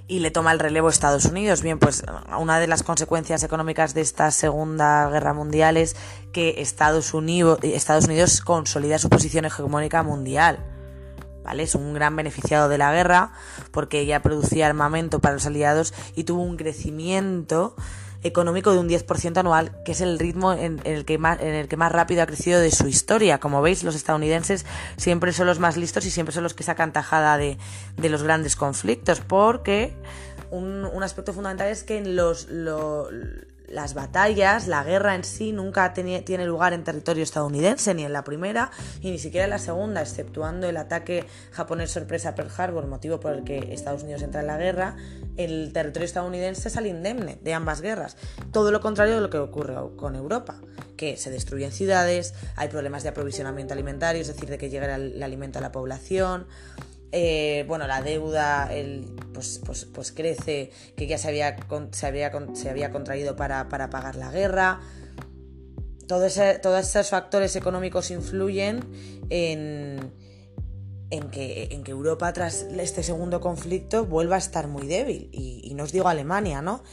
y 0.07 0.19
le 0.19 0.29
toma 0.29 0.51
el 0.51 0.59
relevo 0.59 0.89
Estados 0.89 1.25
Unidos. 1.25 1.63
Bien, 1.63 1.79
pues 1.79 2.03
una 2.39 2.59
de 2.59 2.67
las 2.67 2.83
consecuencias 2.83 3.41
económicas 3.41 3.95
de 3.95 4.01
esta 4.01 4.29
Segunda 4.29 5.09
Guerra 5.09 5.33
Mundial 5.33 5.77
es 5.77 5.95
que 6.31 6.61
Estados 6.61 7.15
Unidos, 7.15 7.57
Estados 7.63 8.05
Unidos 8.05 8.41
consolida 8.41 8.99
su 8.99 9.09
posición 9.09 9.45
hegemónica 9.45 10.03
mundial. 10.03 10.78
Es 11.57 11.75
un 11.75 11.93
gran 11.93 12.15
beneficiado 12.15 12.69
de 12.69 12.77
la 12.77 12.91
guerra 12.91 13.31
porque 13.71 13.99
ella 13.99 14.21
producía 14.21 14.67
armamento 14.67 15.19
para 15.19 15.35
los 15.35 15.45
aliados 15.45 15.93
y 16.15 16.25
tuvo 16.25 16.43
un 16.43 16.57
crecimiento 16.57 17.75
económico 18.21 18.73
de 18.73 18.79
un 18.79 18.89
10% 18.89 19.37
anual, 19.37 19.71
que 19.85 19.93
es 19.93 20.01
el 20.01 20.19
ritmo 20.19 20.51
en, 20.51 20.81
el 20.83 21.05
que 21.05 21.17
más, 21.17 21.39
en 21.39 21.53
el 21.53 21.67
que 21.67 21.77
más 21.77 21.91
rápido 21.91 22.21
ha 22.21 22.25
crecido 22.25 22.59
de 22.59 22.71
su 22.71 22.87
historia. 22.87 23.39
Como 23.39 23.61
veis, 23.61 23.83
los 23.83 23.95
estadounidenses 23.95 24.65
siempre 24.97 25.31
son 25.31 25.47
los 25.47 25.59
más 25.59 25.77
listos 25.77 26.05
y 26.05 26.11
siempre 26.11 26.33
son 26.33 26.43
los 26.43 26.53
que 26.53 26.63
sacan 26.63 26.91
tajada 26.91 27.37
de, 27.37 27.57
de 27.97 28.09
los 28.09 28.23
grandes 28.23 28.55
conflictos, 28.55 29.21
porque 29.21 29.95
un, 30.51 31.03
aspecto 31.03 31.33
fundamental 31.33 31.67
es 31.69 31.83
que 31.83 31.97
en 31.97 32.15
los, 32.15 32.47
las 33.71 33.93
batallas, 33.93 34.67
la 34.67 34.83
guerra 34.83 35.15
en 35.15 35.23
sí 35.23 35.51
nunca 35.51 35.93
tiene 35.93 36.45
lugar 36.45 36.73
en 36.73 36.83
territorio 36.83 37.23
estadounidense, 37.23 37.93
ni 37.93 38.03
en 38.03 38.13
la 38.13 38.23
primera 38.23 38.71
y 39.01 39.11
ni 39.11 39.19
siquiera 39.19 39.45
en 39.45 39.51
la 39.51 39.59
segunda, 39.59 40.01
exceptuando 40.01 40.67
el 40.67 40.77
ataque 40.77 41.25
japonés 41.51 41.91
sorpresa 41.91 42.29
a 42.29 42.35
Pearl 42.35 42.51
Harbor, 42.57 42.87
motivo 42.87 43.19
por 43.19 43.33
el 43.33 43.43
que 43.43 43.73
Estados 43.73 44.03
Unidos 44.03 44.21
entra 44.21 44.41
en 44.41 44.47
la 44.47 44.57
guerra, 44.57 44.95
el 45.37 45.71
territorio 45.73 46.05
estadounidense 46.05 46.69
sale 46.69 46.89
indemne 46.89 47.39
de 47.41 47.53
ambas 47.53 47.81
guerras. 47.81 48.17
Todo 48.51 48.71
lo 48.71 48.81
contrario 48.81 49.15
de 49.15 49.21
lo 49.21 49.29
que 49.29 49.37
ocurre 49.37 49.75
con 49.95 50.15
Europa, 50.15 50.59
que 50.97 51.15
se 51.17 51.31
destruyen 51.31 51.71
ciudades, 51.71 52.33
hay 52.55 52.67
problemas 52.67 53.03
de 53.03 53.09
aprovisionamiento 53.09 53.73
alimentario, 53.73 54.21
es 54.21 54.27
decir, 54.27 54.49
de 54.49 54.57
que 54.57 54.69
llegue 54.69 54.93
el 54.93 55.23
alimento 55.23 55.59
a 55.59 55.61
la 55.61 55.71
población. 55.71 56.47
Eh, 57.11 57.65
bueno, 57.67 57.87
la 57.87 58.01
deuda 58.01 58.71
el, 58.73 59.15
pues, 59.33 59.61
pues, 59.65 59.85
pues, 59.85 60.11
crece, 60.11 60.71
que 60.95 61.07
ya 61.07 61.17
se 61.17 61.27
había, 61.27 61.55
se 61.91 62.05
había, 62.05 62.31
se 62.53 62.69
había 62.69 62.91
contraído 62.91 63.35
para, 63.35 63.67
pagar 63.67 64.15
la 64.15 64.31
guerra. 64.31 64.79
Todo 66.07 66.27
todos 66.61 66.87
esos 66.87 67.09
factores 67.09 67.55
económicos 67.55 68.09
influyen 68.11 68.83
en, 69.29 70.11
en, 71.09 71.29
que, 71.29 71.69
en, 71.71 71.83
que, 71.83 71.91
Europa 71.91 72.31
tras 72.33 72.63
este 72.63 73.03
segundo 73.03 73.41
conflicto 73.41 74.05
vuelva 74.05 74.35
a 74.35 74.39
estar 74.39 74.67
muy 74.67 74.87
débil. 74.87 75.29
Y, 75.31 75.61
y 75.63 75.73
no 75.75 75.83
os 75.83 75.91
digo 75.91 76.07
Alemania, 76.07 76.61
¿no? 76.61 76.83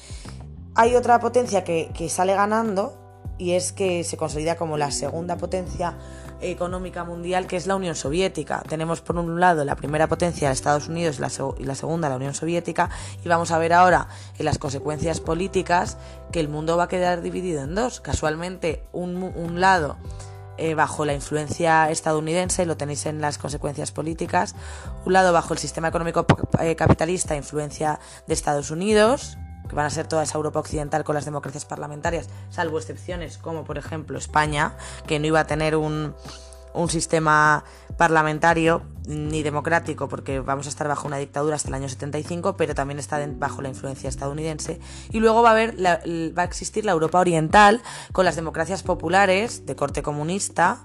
Hay 0.74 0.94
otra 0.94 1.18
potencia 1.18 1.64
que, 1.64 1.90
que 1.94 2.08
sale 2.10 2.34
ganando 2.34 3.05
y 3.38 3.52
es 3.52 3.72
que 3.72 4.04
se 4.04 4.16
consolida 4.16 4.56
como 4.56 4.76
la 4.76 4.90
segunda 4.90 5.36
potencia 5.36 5.94
económica 6.40 7.04
mundial 7.04 7.46
que 7.46 7.56
es 7.56 7.66
la 7.66 7.76
Unión 7.76 7.94
Soviética. 7.94 8.62
Tenemos 8.68 9.00
por 9.00 9.16
un 9.16 9.40
lado 9.40 9.64
la 9.64 9.76
primera 9.76 10.06
potencia, 10.06 10.50
Estados 10.50 10.88
Unidos, 10.88 11.18
y 11.18 11.64
la, 11.64 11.74
segunda, 11.74 12.08
la 12.08 12.16
Unión 12.16 12.34
Soviética, 12.34 12.90
y 13.24 13.28
vamos 13.28 13.50
a 13.50 13.58
ver 13.58 13.72
ahora 13.72 14.08
en 14.38 14.44
las 14.44 14.58
consecuencias 14.58 15.20
políticas 15.20 15.96
que 16.32 16.40
el 16.40 16.48
mundo 16.48 16.76
va 16.76 16.84
a 16.84 16.88
quedar 16.88 17.22
dividido 17.22 17.62
en 17.62 17.74
dos. 17.74 18.00
Casualmente, 18.00 18.84
un, 18.92 19.60
lado 19.60 19.96
eh, 20.58 20.74
bajo 20.74 21.04
la 21.04 21.14
influencia 21.14 21.90
estadounidense, 21.90 22.66
lo 22.66 22.76
tenéis 22.76 23.06
en 23.06 23.20
las 23.20 23.38
consecuencias 23.38 23.92
políticas, 23.92 24.54
un 25.04 25.12
lado 25.12 25.32
bajo 25.32 25.54
el 25.54 25.58
sistema 25.58 25.88
económico 25.88 26.26
eh, 26.60 26.76
capitalista, 26.76 27.36
influencia 27.36 27.98
de 28.26 28.34
Estados 28.34 28.70
Unidos, 28.70 29.38
que 29.68 29.74
van 29.74 29.86
a 29.86 29.90
ser 29.90 30.06
toda 30.06 30.22
esa 30.22 30.36
Europa 30.36 30.60
occidental 30.60 31.04
con 31.04 31.14
las 31.14 31.24
democracias 31.24 31.64
parlamentarias, 31.64 32.28
salvo 32.50 32.78
excepciones 32.78 33.38
como 33.38 33.64
por 33.64 33.78
ejemplo 33.78 34.18
España, 34.18 34.76
que 35.06 35.18
no 35.18 35.26
iba 35.26 35.40
a 35.40 35.46
tener 35.46 35.76
un, 35.76 36.14
un 36.76 36.88
sistema 36.90 37.64
parlamentario 37.96 38.82
ni 39.06 39.42
democrático 39.42 40.08
porque 40.08 40.40
vamos 40.40 40.66
a 40.66 40.68
estar 40.68 40.86
bajo 40.86 41.06
una 41.06 41.16
dictadura 41.16 41.56
hasta 41.56 41.68
el 41.68 41.74
año 41.74 41.88
75, 41.88 42.56
pero 42.56 42.74
también 42.74 42.98
está 42.98 43.24
bajo 43.38 43.62
la 43.62 43.68
influencia 43.68 44.08
estadounidense. 44.08 44.80
Y 45.10 45.20
luego 45.20 45.42
va 45.42 45.50
a, 45.50 45.52
haber 45.52 45.76
va 45.80 46.42
a 46.42 46.44
existir 46.44 46.84
la 46.84 46.92
Europa 46.92 47.18
oriental 47.18 47.82
con 48.12 48.24
las 48.24 48.36
democracias 48.36 48.82
populares 48.82 49.64
de 49.66 49.76
corte 49.76 50.02
comunista, 50.02 50.84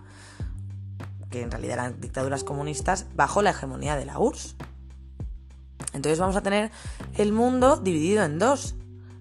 que 1.29 1.41
en 1.41 1.51
realidad 1.51 1.73
eran 1.73 2.01
dictaduras 2.01 2.43
comunistas, 2.43 3.07
bajo 3.15 3.41
la 3.41 3.51
hegemonía 3.51 3.95
de 3.95 4.05
la 4.05 4.19
URSS. 4.19 4.55
Entonces 5.93 6.19
vamos 6.19 6.35
a 6.35 6.41
tener 6.41 6.71
el 7.17 7.31
mundo 7.31 7.77
dividido 7.77 8.23
en 8.23 8.39
dos, 8.39 8.75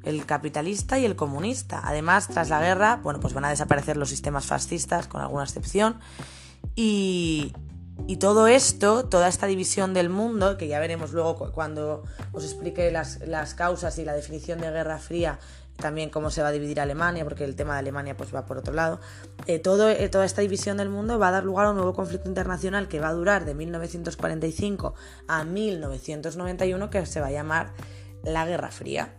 el 0.04 0.24
capitalista 0.26 0.98
y 0.98 1.04
el 1.04 1.16
comunista. 1.16 1.80
Además, 1.84 2.28
tras 2.28 2.48
la 2.48 2.60
guerra, 2.60 3.00
bueno, 3.02 3.20
pues 3.20 3.34
van 3.34 3.44
a 3.44 3.50
desaparecer 3.50 3.96
los 3.96 4.08
sistemas 4.08 4.46
fascistas, 4.46 5.06
con 5.06 5.20
alguna 5.20 5.44
excepción, 5.44 6.00
y, 6.74 7.52
y 8.06 8.16
todo 8.16 8.46
esto, 8.46 9.04
toda 9.04 9.28
esta 9.28 9.46
división 9.46 9.94
del 9.94 10.08
mundo, 10.08 10.56
que 10.56 10.68
ya 10.68 10.80
veremos 10.80 11.12
luego 11.12 11.52
cuando 11.52 12.04
os 12.32 12.44
explique 12.44 12.90
las, 12.90 13.20
las 13.20 13.54
causas 13.54 13.98
y 13.98 14.04
la 14.04 14.14
definición 14.14 14.60
de 14.60 14.70
Guerra 14.70 14.98
Fría 14.98 15.38
también 15.80 16.10
cómo 16.10 16.30
se 16.30 16.42
va 16.42 16.48
a 16.48 16.52
dividir 16.52 16.80
Alemania, 16.80 17.24
porque 17.24 17.44
el 17.44 17.56
tema 17.56 17.74
de 17.74 17.80
Alemania 17.80 18.16
pues 18.16 18.34
va 18.34 18.46
por 18.46 18.58
otro 18.58 18.72
lado. 18.72 19.00
Eh, 19.46 19.58
todo, 19.58 19.88
eh, 19.88 20.08
toda 20.08 20.24
esta 20.24 20.42
división 20.42 20.76
del 20.76 20.88
mundo 20.88 21.18
va 21.18 21.28
a 21.28 21.30
dar 21.32 21.44
lugar 21.44 21.66
a 21.66 21.70
un 21.70 21.76
nuevo 21.76 21.94
conflicto 21.94 22.28
internacional 22.28 22.88
que 22.88 23.00
va 23.00 23.08
a 23.08 23.12
durar 23.12 23.44
de 23.44 23.54
1945 23.54 24.94
a 25.26 25.44
1991, 25.44 26.90
que 26.90 27.06
se 27.06 27.20
va 27.20 27.26
a 27.26 27.32
llamar 27.32 27.72
la 28.22 28.46
Guerra 28.46 28.70
Fría. 28.70 29.14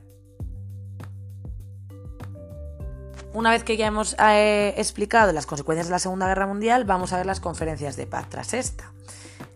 Una 3.34 3.52
vez 3.52 3.64
que 3.64 3.78
ya 3.78 3.88
hemos 3.88 4.16
eh, 4.20 4.74
explicado 4.78 5.32
las 5.32 5.46
consecuencias 5.46 5.88
de 5.88 5.92
la 5.92 6.00
Segunda 6.00 6.28
Guerra 6.28 6.48
Mundial, 6.48 6.84
vamos 6.84 7.14
a 7.14 7.18
ver 7.18 7.26
las 7.26 7.40
conferencias 7.40 7.96
de 7.96 8.06
paz 8.06 8.28
tras 8.30 8.54
esta. 8.54 8.92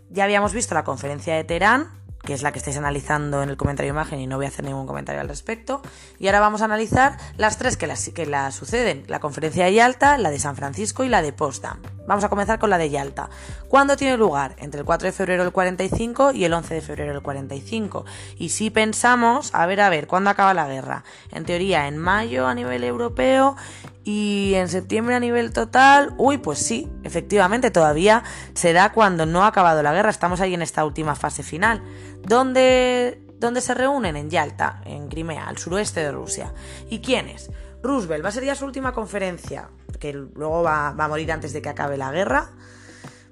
Ya 0.09 0.23
habíamos 0.23 0.53
visto 0.53 0.75
la 0.75 0.85
conferencia 0.85 1.35
de 1.35 1.43
Teherán, 1.43 1.89
que 2.25 2.33
es 2.33 2.43
la 2.43 2.51
que 2.51 2.59
estáis 2.59 2.77
analizando 2.77 3.41
en 3.41 3.49
el 3.49 3.57
comentario 3.57 3.91
imagen 3.91 4.19
y 4.19 4.27
no 4.27 4.35
voy 4.37 4.45
a 4.45 4.49
hacer 4.49 4.65
ningún 4.65 4.87
comentario 4.87 5.21
al 5.21 5.29
respecto. 5.29 5.81
Y 6.19 6.27
ahora 6.27 6.41
vamos 6.41 6.61
a 6.61 6.65
analizar 6.65 7.17
las 7.37 7.57
tres 7.57 7.77
que 7.77 7.87
la, 7.87 7.95
que 7.95 8.51
suceden, 8.51 9.03
la 9.07 9.19
conferencia 9.19 9.65
de 9.65 9.73
Yalta, 9.73 10.17
la 10.17 10.31
de 10.31 10.39
San 10.39 10.55
Francisco 10.55 11.03
y 11.03 11.09
la 11.09 11.21
de 11.21 11.31
Potsdam. 11.31 11.79
Vamos 12.07 12.23
a 12.23 12.29
comenzar 12.29 12.59
con 12.59 12.69
la 12.69 12.77
de 12.77 12.89
Yalta. 12.89 13.29
¿Cuándo 13.67 13.97
tiene 13.97 14.17
lugar? 14.17 14.55
Entre 14.59 14.79
el 14.79 14.85
4 14.85 15.07
de 15.07 15.11
febrero 15.11 15.43
del 15.43 15.51
45 15.51 16.31
y 16.31 16.45
el 16.45 16.53
11 16.53 16.75
de 16.75 16.81
febrero 16.81 17.13
del 17.13 17.21
45. 17.21 18.05
Y 18.37 18.49
si 18.49 18.69
pensamos, 18.69 19.53
a 19.53 19.65
ver, 19.65 19.81
a 19.81 19.89
ver, 19.89 20.07
¿cuándo 20.07 20.29
acaba 20.29 20.53
la 20.53 20.67
guerra? 20.67 21.03
En 21.31 21.45
teoría, 21.45 21.87
en 21.87 21.97
mayo 21.97 22.47
a 22.47 22.53
nivel 22.53 22.83
europeo 22.83 23.55
y 24.03 24.53
en 24.55 24.69
septiembre 24.69 25.15
a 25.15 25.19
nivel 25.19 25.51
total, 25.51 26.13
uy, 26.17 26.37
pues 26.37 26.59
sí, 26.59 26.87
efectivamente, 27.03 27.71
todavía 27.71 28.23
se 28.53 28.71
da 28.71 28.91
cuando 28.91 29.25
no 29.25 29.43
ha 29.43 29.47
acabado 29.47 29.81
la 29.81 29.93
guerra, 29.93 30.11
estamos 30.11 30.41
ahí 30.41 30.53
en 30.53 30.61
esta 30.61 30.85
última 30.85 31.15
fase 31.15 31.41
final. 31.41 31.81
¿Dónde, 32.21 33.19
dónde 33.39 33.61
se 33.61 33.73
reúnen? 33.73 34.15
En 34.15 34.29
Yalta, 34.29 34.81
en 34.85 35.07
Crimea, 35.07 35.47
al 35.47 35.57
suroeste 35.57 36.01
de 36.01 36.11
Rusia. 36.11 36.53
¿Y 36.87 36.99
quiénes? 36.99 37.49
Roosevelt, 37.85 38.25
va 38.25 38.29
a 38.29 38.31
ser 38.31 38.43
ya 38.43 38.55
su 38.55 38.65
última 38.65 38.93
conferencia, 38.93 39.69
que 39.99 40.13
luego 40.13 40.63
va, 40.63 40.89
a 40.89 41.07
morir 41.07 41.31
antes 41.31 41.53
de 41.53 41.61
que 41.61 41.69
acabe 41.69 41.97
la 41.97 42.11
guerra. 42.11 42.49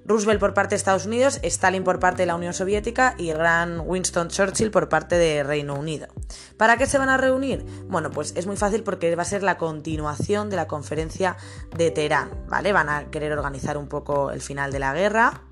Roosevelt 0.06 0.40
por 0.40 0.54
parte 0.54 0.72
de 0.72 0.78
Estados 0.78 1.06
Unidos, 1.06 1.40
Stalin 1.44 1.84
por 1.84 2.00
parte 2.00 2.24
de 2.24 2.26
la 2.26 2.36
Unión 2.36 2.54
Soviética 2.54 3.16
y 3.18 3.30
el 3.30 3.38
gran 3.38 3.82
Winston 3.86 4.28
Churchill 4.28 4.70
por 4.70 4.90
parte 4.90 5.18
de 5.18 5.44
Reino 5.44 5.76
Unido. 5.76 6.08
¿Para 6.58 6.78
qué 6.78 6.86
se 6.88 6.98
van 6.98 7.08
a 7.10 7.18
reunir? 7.18 7.66
Bueno, 7.88 8.12
pues 8.12 8.34
es 8.36 8.46
muy 8.46 8.58
fácil 8.58 8.84
porque 8.84 9.16
va 9.16 9.22
a 9.22 9.26
ser 9.26 9.44
la 9.44 9.58
continuación 9.58 10.50
de 10.50 10.58
la 10.58 10.68
conferencia 10.68 11.38
de 11.76 11.90
Teherán, 11.92 12.30
¿vale? 12.50 12.74
Van 12.74 12.90
a 12.90 13.10
querer 13.12 13.32
organizar 13.32 13.78
un 13.78 13.88
poco 13.88 14.32
el 14.32 14.42
final 14.42 14.74
de 14.74 14.80
la 14.80 14.94
guerra 14.94 15.44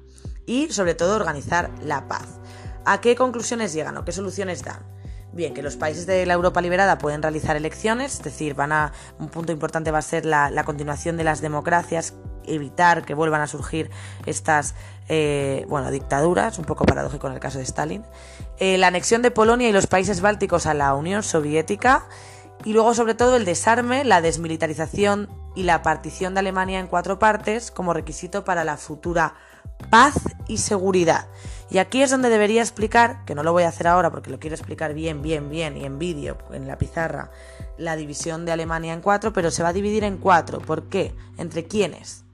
y 0.45 0.69
sobre 0.69 0.95
todo 0.95 1.15
organizar 1.15 1.71
la 1.81 2.09
paz. 2.09 2.39
¿A 2.85 2.99
qué 2.99 3.15
conclusiones 3.15 3.71
llegan 3.73 3.95
o 3.97 4.03
qué 4.03 4.11
soluciones 4.11 4.63
dan? 4.63 5.00
Bien, 5.33 5.53
que 5.53 5.61
los 5.61 5.77
países 5.77 6.05
de 6.05 6.25
la 6.25 6.33
Europa 6.33 6.61
liberada 6.61 6.97
pueden 6.97 7.21
realizar 7.21 7.55
elecciones, 7.55 8.15
es 8.15 8.23
decir, 8.23 8.53
van 8.53 8.73
a 8.73 8.91
un 9.17 9.29
punto 9.29 9.53
importante 9.53 9.89
va 9.89 9.99
a 9.99 10.01
ser 10.01 10.25
la, 10.25 10.63
continuación 10.65 11.15
de 11.15 11.23
las 11.23 11.39
democracias 11.39 12.15
evitar 12.43 13.05
que 13.05 13.13
vuelvan 13.13 13.39
a 13.39 13.47
surgir 13.47 13.89
estas 14.25 14.75
eh, 15.07 15.65
bueno, 15.69 15.89
dictaduras, 15.89 16.59
un 16.59 16.65
poco 16.65 16.85
paradójico 16.85 17.27
en 17.27 17.33
el 17.33 17.39
caso 17.39 17.59
de 17.59 17.63
Stalin, 17.63 18.03
eh, 18.59 18.77
la 18.77 18.87
anexión 18.87 19.21
de 19.21 19.31
Polonia 19.31 19.69
y 19.69 19.71
los 19.71 19.87
países 19.87 20.19
bálticos 20.19 20.65
a 20.65 20.73
la 20.73 20.93
Unión 20.95 21.23
Soviética 21.23 22.07
y 22.65 22.73
luego 22.73 22.93
sobre 22.93 23.15
todo 23.15 23.37
el 23.37 23.45
desarme, 23.45 24.03
la 24.03 24.21
desmilitarización 24.21 25.29
y 25.55 25.63
la 25.63 25.81
partición 25.81 26.33
de 26.33 26.41
Alemania 26.41 26.79
en 26.79 26.87
cuatro 26.87 27.19
partes 27.19 27.71
como 27.71 27.93
requisito 27.93 28.43
para 28.43 28.65
la 28.65 28.75
futura 28.75 29.35
paz 29.89 30.15
y 30.47 30.57
seguridad. 30.57 31.27
Y 31.71 31.77
aquí 31.77 32.01
es 32.03 32.11
donde 32.11 32.29
debería 32.29 32.61
explicar, 32.61 33.23
que 33.25 33.33
no 33.33 33.43
lo 33.43 33.53
voy 33.53 33.63
a 33.63 33.69
hacer 33.69 33.87
ahora 33.87 34.11
porque 34.11 34.29
lo 34.29 34.39
quiero 34.39 34.55
explicar 34.55 34.93
bien, 34.93 35.21
bien, 35.21 35.49
bien 35.49 35.77
y 35.77 35.85
en 35.85 35.99
vídeo, 35.99 36.37
en 36.51 36.67
la 36.67 36.77
pizarra, 36.77 37.31
la 37.77 37.95
división 37.95 38.45
de 38.45 38.51
Alemania 38.51 38.93
en 38.93 38.99
cuatro, 38.99 39.31
pero 39.31 39.51
se 39.51 39.63
va 39.63 39.69
a 39.69 39.73
dividir 39.73 40.03
en 40.03 40.17
cuatro. 40.17 40.59
¿Por 40.59 40.89
qué? 40.89 41.15
¿Entre 41.37 41.65
quiénes? 41.65 42.25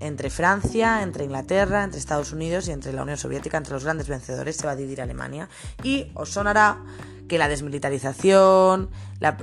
entre 0.00 0.30
Francia, 0.30 1.02
entre 1.02 1.24
Inglaterra, 1.24 1.84
entre 1.84 1.98
Estados 1.98 2.32
Unidos 2.32 2.68
y 2.68 2.72
entre 2.72 2.92
la 2.92 3.02
Unión 3.02 3.18
Soviética, 3.18 3.58
entre 3.58 3.74
los 3.74 3.84
grandes 3.84 4.08
vencedores, 4.08 4.56
se 4.56 4.66
va 4.66 4.72
a 4.72 4.76
dividir 4.76 5.02
Alemania. 5.02 5.48
Y 5.82 6.10
os 6.14 6.30
sonará 6.30 6.82
que 7.28 7.36
la 7.38 7.48
desmilitarización 7.48 8.90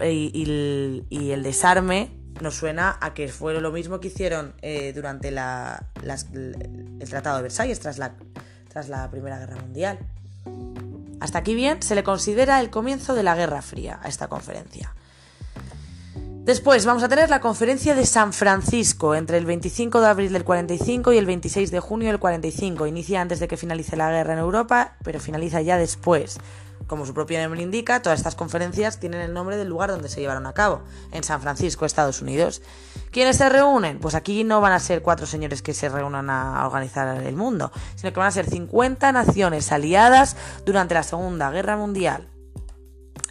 y, 0.04 1.04
el, 1.32 1.44
desarme 1.44 2.12
nos 2.42 2.56
suena 2.56 2.98
a 3.02 3.14
que 3.14 3.28
fue 3.28 3.54
lo 3.62 3.72
mismo 3.72 4.00
que 4.00 4.08
hicieron 4.08 4.56
eh, 4.64 4.94
durante 4.94 5.30
la, 5.30 5.92
el 6.02 7.10
Tratado 7.10 7.38
de 7.38 7.44
Versalles 7.44 7.80
tras 7.80 8.00
la, 8.00 8.16
tras 8.68 8.90
la 8.90 9.10
Primera 9.10 9.40
Guerra 9.40 9.62
Mundial. 9.62 10.00
Hasta 11.20 11.40
aquí 11.40 11.56
bien, 11.56 11.82
se 11.82 11.96
le 11.96 12.04
considera 12.04 12.60
el 12.60 12.70
comienzo 12.70 13.16
de 13.16 13.24
la 13.24 13.36
Guerra 13.36 13.62
Fría 13.62 14.00
a 14.04 14.08
esta 14.08 14.28
conferencia. 14.28 14.94
Después 16.48 16.86
vamos 16.86 17.04
a 17.04 17.10
tener 17.10 17.30
la 17.30 17.42
conferencia 17.42 17.94
de 17.94 18.06
San 18.06 18.32
Francisco 18.32 19.16
entre 19.16 19.38
el 19.38 19.46
25 19.46 20.00
de 20.00 20.08
abril 20.08 20.32
del 20.32 20.46
45 20.46 21.12
y 21.12 21.18
el 21.18 21.26
26 21.26 21.72
de 21.72 21.82
junio 21.82 22.08
del 22.08 22.20
45. 22.20 22.88
Inicia 22.88 23.20
antes 23.20 23.42
de 23.42 23.50
que 23.50 23.58
finalice 23.58 23.98
la 23.98 24.10
guerra 24.10 24.32
en 24.32 24.40
Europa, 24.40 24.96
pero 25.04 25.20
finaliza 25.20 25.62
ya 25.62 25.78
después. 25.78 26.38
Como 26.88 27.06
su 27.06 27.14
propio 27.14 27.42
nombre 27.42 27.62
indica, 27.62 28.02
todas 28.02 28.20
estas 28.20 28.36
conferencias 28.36 29.00
tienen 29.00 29.22
el 29.22 29.34
nombre 29.34 29.58
del 29.58 29.68
lugar 29.68 29.92
donde 29.92 30.10
se 30.10 30.22
llevaron 30.22 30.46
a 30.46 30.54
cabo, 30.54 30.82
en 31.12 31.24
San 31.24 31.42
Francisco, 31.42 31.86
Estados 31.86 32.22
Unidos. 32.22 32.62
¿Quiénes 33.12 33.38
se 33.38 33.50
reúnen? 33.50 34.00
Pues 34.00 34.16
aquí 34.16 34.44
no 34.44 34.62
van 34.62 34.72
a 34.72 34.80
ser 34.80 35.02
cuatro 35.02 35.26
señores 35.26 35.62
que 35.62 35.74
se 35.74 35.90
reúnan 35.90 36.30
a 36.30 36.66
organizar 36.66 37.22
el 37.22 37.36
mundo, 37.36 37.72
sino 37.96 38.14
que 38.14 38.20
van 38.20 38.30
a 38.30 38.32
ser 38.32 38.50
50 38.50 39.12
naciones 39.12 39.72
aliadas 39.72 40.38
durante 40.66 40.94
la 40.94 41.04
Segunda 41.04 41.52
Guerra 41.52 41.76
Mundial 41.78 42.30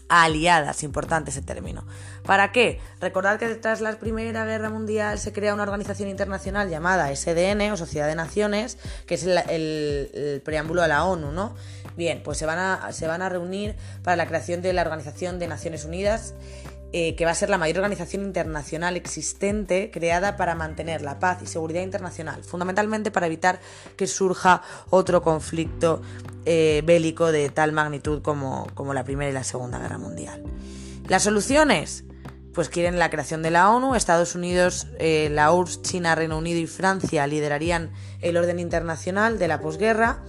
aliadas, 0.09 0.83
importante 0.83 1.31
ese 1.31 1.43
término. 1.43 1.85
¿Para 2.25 2.53
qué? 2.53 2.81
Recordad 3.01 3.39
que 3.39 3.55
tras 3.57 3.81
la 3.81 3.99
Primera 3.99 4.45
Guerra 4.45 4.71
Mundial 4.71 5.19
se 5.19 5.33
crea 5.33 5.55
una 5.55 5.63
organización 5.63 6.09
internacional 6.09 6.69
llamada 6.69 7.15
SDN 7.15 7.73
o 7.73 7.77
Sociedad 7.77 8.07
de 8.07 8.15
Naciones, 8.15 8.79
que 9.07 9.15
es 9.15 9.25
el, 9.27 10.43
preámbulo 10.45 10.83
a 10.83 10.89
la 10.89 11.05
ONU, 11.05 11.33
¿no? 11.33 11.55
Bien, 11.97 12.23
pues 12.23 12.39
se 12.39 12.47
van, 12.47 12.59
a, 12.59 12.93
se 12.93 13.07
van 13.07 13.23
a 13.23 13.29
reunir 13.29 13.75
para 14.03 14.17
la 14.17 14.27
creación 14.27 14.61
de 14.61 14.73
la 14.73 14.83
Organización 14.83 15.39
de 15.39 15.47
Naciones 15.49 15.85
Unidas 15.85 16.35
eh, 16.93 17.17
que 17.17 17.25
va 17.25 17.33
a 17.33 17.35
ser 17.35 17.51
la 17.51 17.59
mayor 17.59 17.79
organización 17.79 18.23
internacional 18.23 18.97
existente 18.97 19.91
creada 19.91 20.37
para 20.37 20.55
mantener 20.55 21.03
la 21.03 21.19
paz 21.19 21.43
y 21.43 21.47
seguridad 21.47 21.83
internacional, 21.83 22.45
fundamentalmente 22.45 23.11
para 23.11 23.27
evitar 23.27 23.61
que 23.97 24.07
surja 24.07 24.63
otro 24.91 25.21
conflicto 25.21 26.01
eh, 26.45 26.83
bélico 26.87 27.33
de 27.33 27.49
tal 27.51 27.73
magnitud 27.73 28.23
como, 28.23 28.69
como 28.75 28.95
la 28.95 29.05
Primera 29.05 29.31
y 29.31 29.35
la 29.35 29.45
Segunda 29.45 29.79
Guerra 29.79 29.99
Mundial. 29.99 30.45
Las 31.09 31.25
soluciones, 31.25 32.05
pues 32.55 32.69
quieren 32.69 32.99
la 32.99 33.11
creación 33.11 33.43
de 33.43 33.51
la 33.51 33.71
ONU, 33.71 33.95
Estados 33.95 34.35
Unidos, 34.35 34.87
eh, 34.99 35.29
la 35.31 35.53
URSS, 35.53 35.83
China, 35.83 36.15
Reino 36.15 36.39
Unido 36.39 36.61
y 36.61 36.67
Francia 36.67 37.27
liderarían 37.27 37.91
el 38.23 38.37
orden 38.37 38.61
internacional 38.61 39.39
de 39.39 39.49
la 39.49 39.61
posguerra 39.61 40.23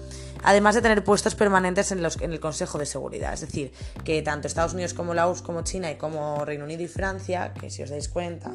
además 0.43 0.75
de 0.75 0.81
tener 0.81 1.03
puestos 1.03 1.35
permanentes 1.35 1.91
en, 1.91 2.01
los, 2.01 2.21
en, 2.21 2.31
el 2.31 2.39
Consejo 2.39 2.77
de 2.77 2.85
Seguridad. 2.85 3.33
Es 3.33 3.41
decir, 3.41 3.71
que 4.03 4.21
tanto 4.21 4.47
Estados 4.47 4.73
Unidos 4.73 4.93
como 4.93 5.13
la 5.13 5.27
URSS, 5.27 5.41
como 5.41 5.61
China 5.63 5.91
y 5.91 5.95
como 5.95 6.45
Reino 6.45 6.65
Unido 6.65 6.83
y 6.83 6.87
Francia, 6.87 7.53
que 7.53 7.69
si 7.69 7.83
os 7.83 7.89
dais 7.89 8.09
cuenta, 8.09 8.51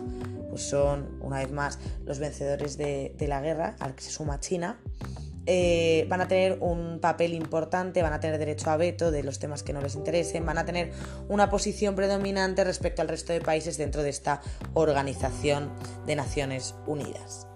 pues 0.50 0.62
son 0.62 1.18
una 1.20 1.38
vez 1.38 1.50
más 1.50 1.78
los 2.04 2.18
vencedores 2.18 2.76
de, 2.76 3.14
la 3.20 3.40
guerra, 3.40 3.76
al 3.78 3.94
que 3.94 4.02
se 4.02 4.10
suma 4.10 4.40
China, 4.40 4.78
eh, 5.46 6.06
van 6.08 6.20
a 6.20 6.28
tener 6.28 6.58
un 6.60 7.00
papel 7.00 7.34
importante, 7.34 8.02
van 8.02 8.12
a 8.12 8.20
tener 8.20 8.38
derecho 8.38 8.70
a 8.70 8.76
veto 8.76 9.10
de 9.10 9.24
los 9.24 9.38
temas 9.38 9.62
que 9.62 9.72
no 9.72 9.80
les 9.80 9.96
interesen, 9.96 10.46
van 10.46 10.58
a 10.58 10.64
tener 10.64 10.92
una 11.28 11.50
posición 11.50 11.96
predominante 11.96 12.62
respecto 12.62 13.02
al 13.02 13.08
resto 13.08 13.32
de 13.32 13.40
países 13.40 13.76
dentro 13.76 14.02
de 14.02 14.10
esta 14.10 14.40
Organización 14.74 15.70
de 16.06 16.16
Naciones 16.16 16.74
Unidas. 16.86 17.48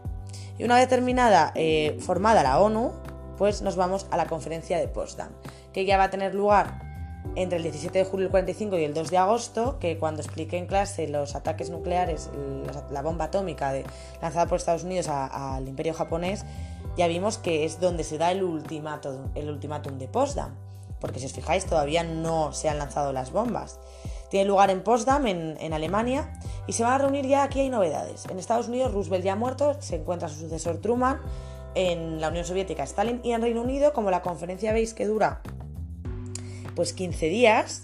Y 0.58 0.64
una 0.64 0.76
vez 0.76 0.88
terminada, 0.88 1.52
eh, 1.54 1.98
formada 2.00 2.42
la 2.42 2.58
ONU, 2.58 2.92
pues 3.36 3.62
nos 3.62 3.76
vamos 3.76 4.06
a 4.10 4.16
la 4.16 4.26
conferencia 4.26 4.78
de 4.78 4.88
Potsdam, 4.88 5.30
que 5.72 5.84
ya 5.84 5.98
va 5.98 6.04
a 6.04 6.10
tener 6.10 6.34
lugar 6.34 6.86
entre 7.34 7.56
el 7.56 7.62
17 7.64 7.98
de 7.98 8.04
julio 8.04 8.24
del 8.24 8.30
45 8.30 8.78
y 8.78 8.84
el 8.84 8.94
2 8.94 9.10
de 9.10 9.18
agosto, 9.18 9.78
que 9.78 9.98
cuando 9.98 10.22
expliqué 10.22 10.58
en 10.58 10.66
clase 10.66 11.08
los 11.08 11.34
ataques 11.34 11.70
nucleares, 11.70 12.30
la 12.90 13.02
bomba 13.02 13.26
atómica 13.26 13.74
lanzada 14.22 14.46
por 14.46 14.58
Estados 14.58 14.84
Unidos 14.84 15.08
al 15.08 15.66
imperio 15.66 15.92
japonés, 15.92 16.44
ya 16.96 17.08
vimos 17.08 17.36
que 17.38 17.64
es 17.64 17.80
donde 17.80 18.04
se 18.04 18.16
da 18.16 18.30
el 18.32 18.42
ultimátum, 18.42 19.30
el 19.34 19.50
ultimátum 19.50 19.98
de 19.98 20.08
Potsdam, 20.08 20.54
porque 21.00 21.20
si 21.20 21.26
os 21.26 21.32
fijáis 21.32 21.66
todavía 21.66 22.04
no 22.04 22.52
se 22.52 22.68
han 22.68 22.78
lanzado 22.78 23.12
las 23.12 23.32
bombas. 23.32 23.78
Tiene 24.30 24.46
lugar 24.46 24.70
en 24.70 24.82
Potsdam, 24.82 25.26
en, 25.26 25.56
en 25.60 25.72
Alemania, 25.72 26.32
y 26.66 26.72
se 26.72 26.82
van 26.82 26.94
a 26.94 26.98
reunir 26.98 27.26
ya, 27.26 27.42
aquí 27.42 27.60
hay 27.60 27.68
novedades. 27.68 28.24
En 28.26 28.38
Estados 28.38 28.68
Unidos 28.68 28.92
Roosevelt 28.92 29.24
ya 29.24 29.34
ha 29.34 29.36
muerto, 29.36 29.76
se 29.80 29.96
encuentra 29.96 30.28
su 30.28 30.40
sucesor 30.40 30.78
Truman, 30.78 31.20
en 31.76 32.20
la 32.20 32.30
Unión 32.30 32.44
Soviética 32.44 32.82
Stalin 32.82 33.20
y 33.22 33.32
en 33.32 33.42
Reino 33.42 33.62
Unido, 33.62 33.92
como 33.92 34.10
la 34.10 34.22
conferencia 34.22 34.72
veis 34.72 34.94
que 34.94 35.06
dura 35.06 35.42
pues 36.74 36.92
15 36.92 37.28
días, 37.28 37.82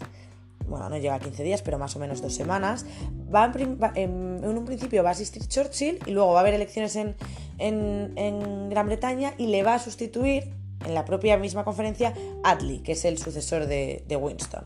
bueno, 0.67 0.89
no 0.89 0.97
llega 0.97 1.15
a 1.15 1.21
15 1.21 1.43
días, 1.43 1.63
pero 1.63 1.79
más 1.79 1.95
o 1.97 1.99
menos 1.99 2.23
dos 2.23 2.35
semanas, 2.35 2.87
va 3.33 3.53
en, 3.95 4.45
un 4.45 4.65
principio 4.65 5.03
va 5.03 5.11
a 5.11 5.13
asistir 5.13 5.47
Churchill 5.47 5.99
y 6.07 6.11
luego 6.13 6.33
va 6.33 6.39
a 6.39 6.41
haber 6.41 6.55
elecciones 6.55 6.97
en, 6.97 8.71
Gran 8.71 8.87
Bretaña 8.87 9.35
y 9.37 9.49
le 9.49 9.63
va 9.63 9.75
a 9.75 9.79
sustituir 9.79 10.55
en 10.87 10.95
la 10.95 11.05
propia 11.05 11.37
misma 11.37 11.63
conferencia 11.63 12.15
Attlee, 12.43 12.83
que 12.83 12.93
es 12.93 13.05
el 13.05 13.19
sucesor 13.19 13.67
de, 13.67 14.19
Winston. 14.21 14.65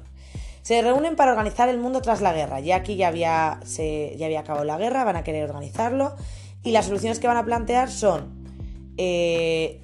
Se 0.63 0.81
reúnen 0.83 1.17
para 1.17 1.33
organizar 1.33 1.69
el 1.69 1.79
mundo 1.79 2.01
tras 2.01 2.21
la 2.21 2.33
guerra. 2.33 2.61
Ya 2.61 2.77
aquí 2.77 2.97
ya 2.97 3.09
había, 3.09 3.61
ya 3.65 4.27
había 4.27 4.41
acabado 4.41 4.65
la 4.65 4.79
guerra, 4.79 5.05
van 5.05 5.17
a 5.17 5.25
querer 5.25 5.49
organizarlo. 5.49 6.15
Y 6.63 6.73
las 6.73 6.87
soluciones 6.87 7.21
que 7.21 7.29
van 7.29 7.37
a 7.37 7.45
plantear 7.45 7.91
son 7.91 8.36
eh, 8.97 9.81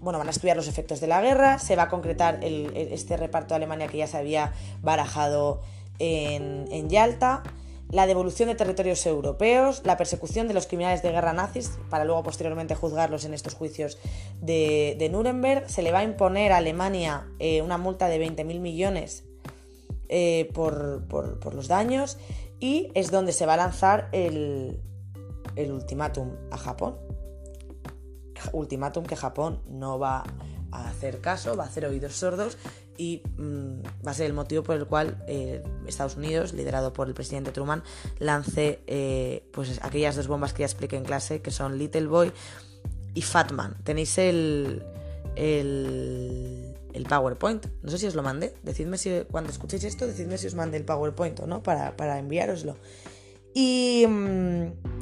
bueno, 0.00 0.18
van 0.18 0.28
a 0.28 0.30
estudiar 0.30 0.56
los 0.56 0.68
efectos 0.68 1.00
de 1.00 1.06
la 1.06 1.20
guerra, 1.20 1.58
se 1.58 1.76
va 1.76 1.84
a 1.84 1.88
concretar 1.88 2.38
este 2.42 3.16
reparto 3.16 3.54
de 3.54 3.56
Alemania 3.56 3.88
que 3.88 3.98
ya 3.98 4.06
se 4.06 4.16
había 4.16 4.52
barajado 4.82 5.62
en, 5.98 6.88
Yalta, 6.88 7.42
la 7.90 8.06
devolución 8.06 8.48
de 8.48 8.54
territorios 8.54 9.04
europeos, 9.06 9.82
la 9.84 9.96
persecución 9.96 10.48
de 10.48 10.54
los 10.54 10.66
criminales 10.66 11.02
de 11.02 11.10
guerra 11.10 11.32
nazis, 11.32 11.78
para 11.88 12.04
luego 12.04 12.22
posteriormente 12.22 12.74
juzgarlos 12.74 13.24
en 13.24 13.34
estos 13.34 13.54
juicios 13.54 13.98
de, 14.40 15.08
Nuremberg, 15.10 15.68
se 15.68 15.82
le 15.82 15.92
va 15.92 16.00
a 16.00 16.04
imponer 16.04 16.52
a 16.52 16.58
Alemania 16.58 17.26
eh, 17.38 17.62
una 17.62 17.78
multa 17.78 18.08
de 18.08 18.24
20.000 18.24 18.60
millones 18.60 19.24
eh, 20.08 20.50
por, 20.54 21.54
los 21.54 21.68
daños 21.68 22.18
y 22.60 22.90
es 22.94 23.10
donde 23.10 23.32
se 23.32 23.46
va 23.46 23.54
a 23.54 23.56
lanzar 23.56 24.08
el 24.12 24.78
ultimátum 25.56 26.32
a 26.50 26.58
Japón 26.58 27.05
ultimátum 28.52 29.04
que 29.04 29.16
Japón 29.16 29.60
no 29.68 29.98
va 29.98 30.24
a 30.72 30.88
hacer 30.88 31.20
caso, 31.20 31.56
va 31.56 31.64
a 31.64 31.66
hacer 31.66 31.86
oídos 31.86 32.16
sordos 32.16 32.58
y 32.98 33.22
mm, 33.36 33.82
va 34.06 34.10
a 34.10 34.14
ser 34.14 34.26
el 34.26 34.32
motivo 34.32 34.62
por 34.62 34.76
el 34.76 34.86
cual 34.86 35.22
eh, 35.26 35.62
Estados 35.86 36.16
Unidos, 36.16 36.52
liderado 36.52 36.92
por 36.92 37.08
el 37.08 37.14
presidente 37.14 37.52
Truman, 37.52 37.82
lance 38.18 38.80
eh, 38.86 39.48
pues 39.52 39.80
aquellas 39.82 40.16
dos 40.16 40.28
bombas 40.28 40.52
que 40.52 40.60
ya 40.60 40.66
expliqué 40.66 40.96
en 40.96 41.04
clase, 41.04 41.40
que 41.40 41.50
son 41.50 41.78
Little 41.78 42.06
Boy 42.06 42.32
y 43.14 43.22
Fatman. 43.22 43.76
Tenéis 43.84 44.18
el, 44.18 44.82
el, 45.36 46.74
el, 46.92 47.04
PowerPoint. 47.04 47.66
No 47.82 47.90
sé 47.90 47.98
si 47.98 48.06
os 48.06 48.14
lo 48.14 48.22
mandé. 48.22 48.54
Decidme 48.62 48.98
si 48.98 49.22
cuando 49.30 49.50
escuchéis 49.50 49.84
esto, 49.84 50.06
decidme 50.06 50.38
si 50.38 50.46
os 50.46 50.54
mandé 50.54 50.76
el 50.76 50.84
PowerPoint 50.84 51.40
o 51.40 51.46
no 51.46 51.62
para, 51.62 51.96
para 51.96 52.18
enviároslo. 52.18 52.76
Y... 53.54 54.06
Mm, 54.06 54.95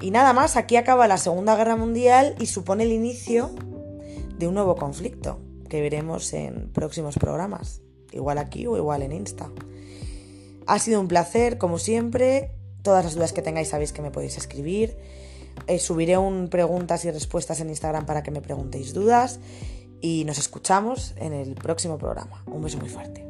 y 0.00 0.10
nada 0.10 0.32
más, 0.32 0.56
aquí 0.56 0.76
acaba 0.76 1.08
la 1.08 1.18
Segunda 1.18 1.56
Guerra 1.56 1.76
Mundial 1.76 2.34
y 2.38 2.46
supone 2.46 2.84
el 2.84 2.92
inicio 2.92 3.50
de 4.38 4.46
un 4.46 4.54
nuevo 4.54 4.76
conflicto 4.76 5.40
que 5.68 5.80
veremos 5.80 6.32
en 6.32 6.70
próximos 6.72 7.16
programas, 7.16 7.82
igual 8.12 8.38
aquí 8.38 8.66
o 8.66 8.76
igual 8.76 9.02
en 9.02 9.12
Insta. 9.12 9.50
Ha 10.66 10.78
sido 10.78 11.00
un 11.00 11.08
placer, 11.08 11.58
como 11.58 11.78
siempre. 11.78 12.50
Todas 12.82 13.04
las 13.04 13.14
dudas 13.14 13.32
que 13.32 13.42
tengáis 13.42 13.68
sabéis 13.68 13.92
que 13.92 14.02
me 14.02 14.10
podéis 14.10 14.36
escribir. 14.36 14.96
Eh, 15.66 15.78
subiré 15.78 16.16
un 16.18 16.48
preguntas 16.48 17.04
y 17.04 17.10
respuestas 17.10 17.60
en 17.60 17.70
Instagram 17.70 18.06
para 18.06 18.22
que 18.22 18.30
me 18.30 18.40
preguntéis 18.40 18.94
dudas. 18.94 19.40
Y 20.00 20.24
nos 20.24 20.38
escuchamos 20.38 21.14
en 21.16 21.32
el 21.32 21.54
próximo 21.54 21.98
programa. 21.98 22.44
Un 22.46 22.62
beso 22.62 22.78
muy 22.78 22.88
fuerte. 22.88 23.27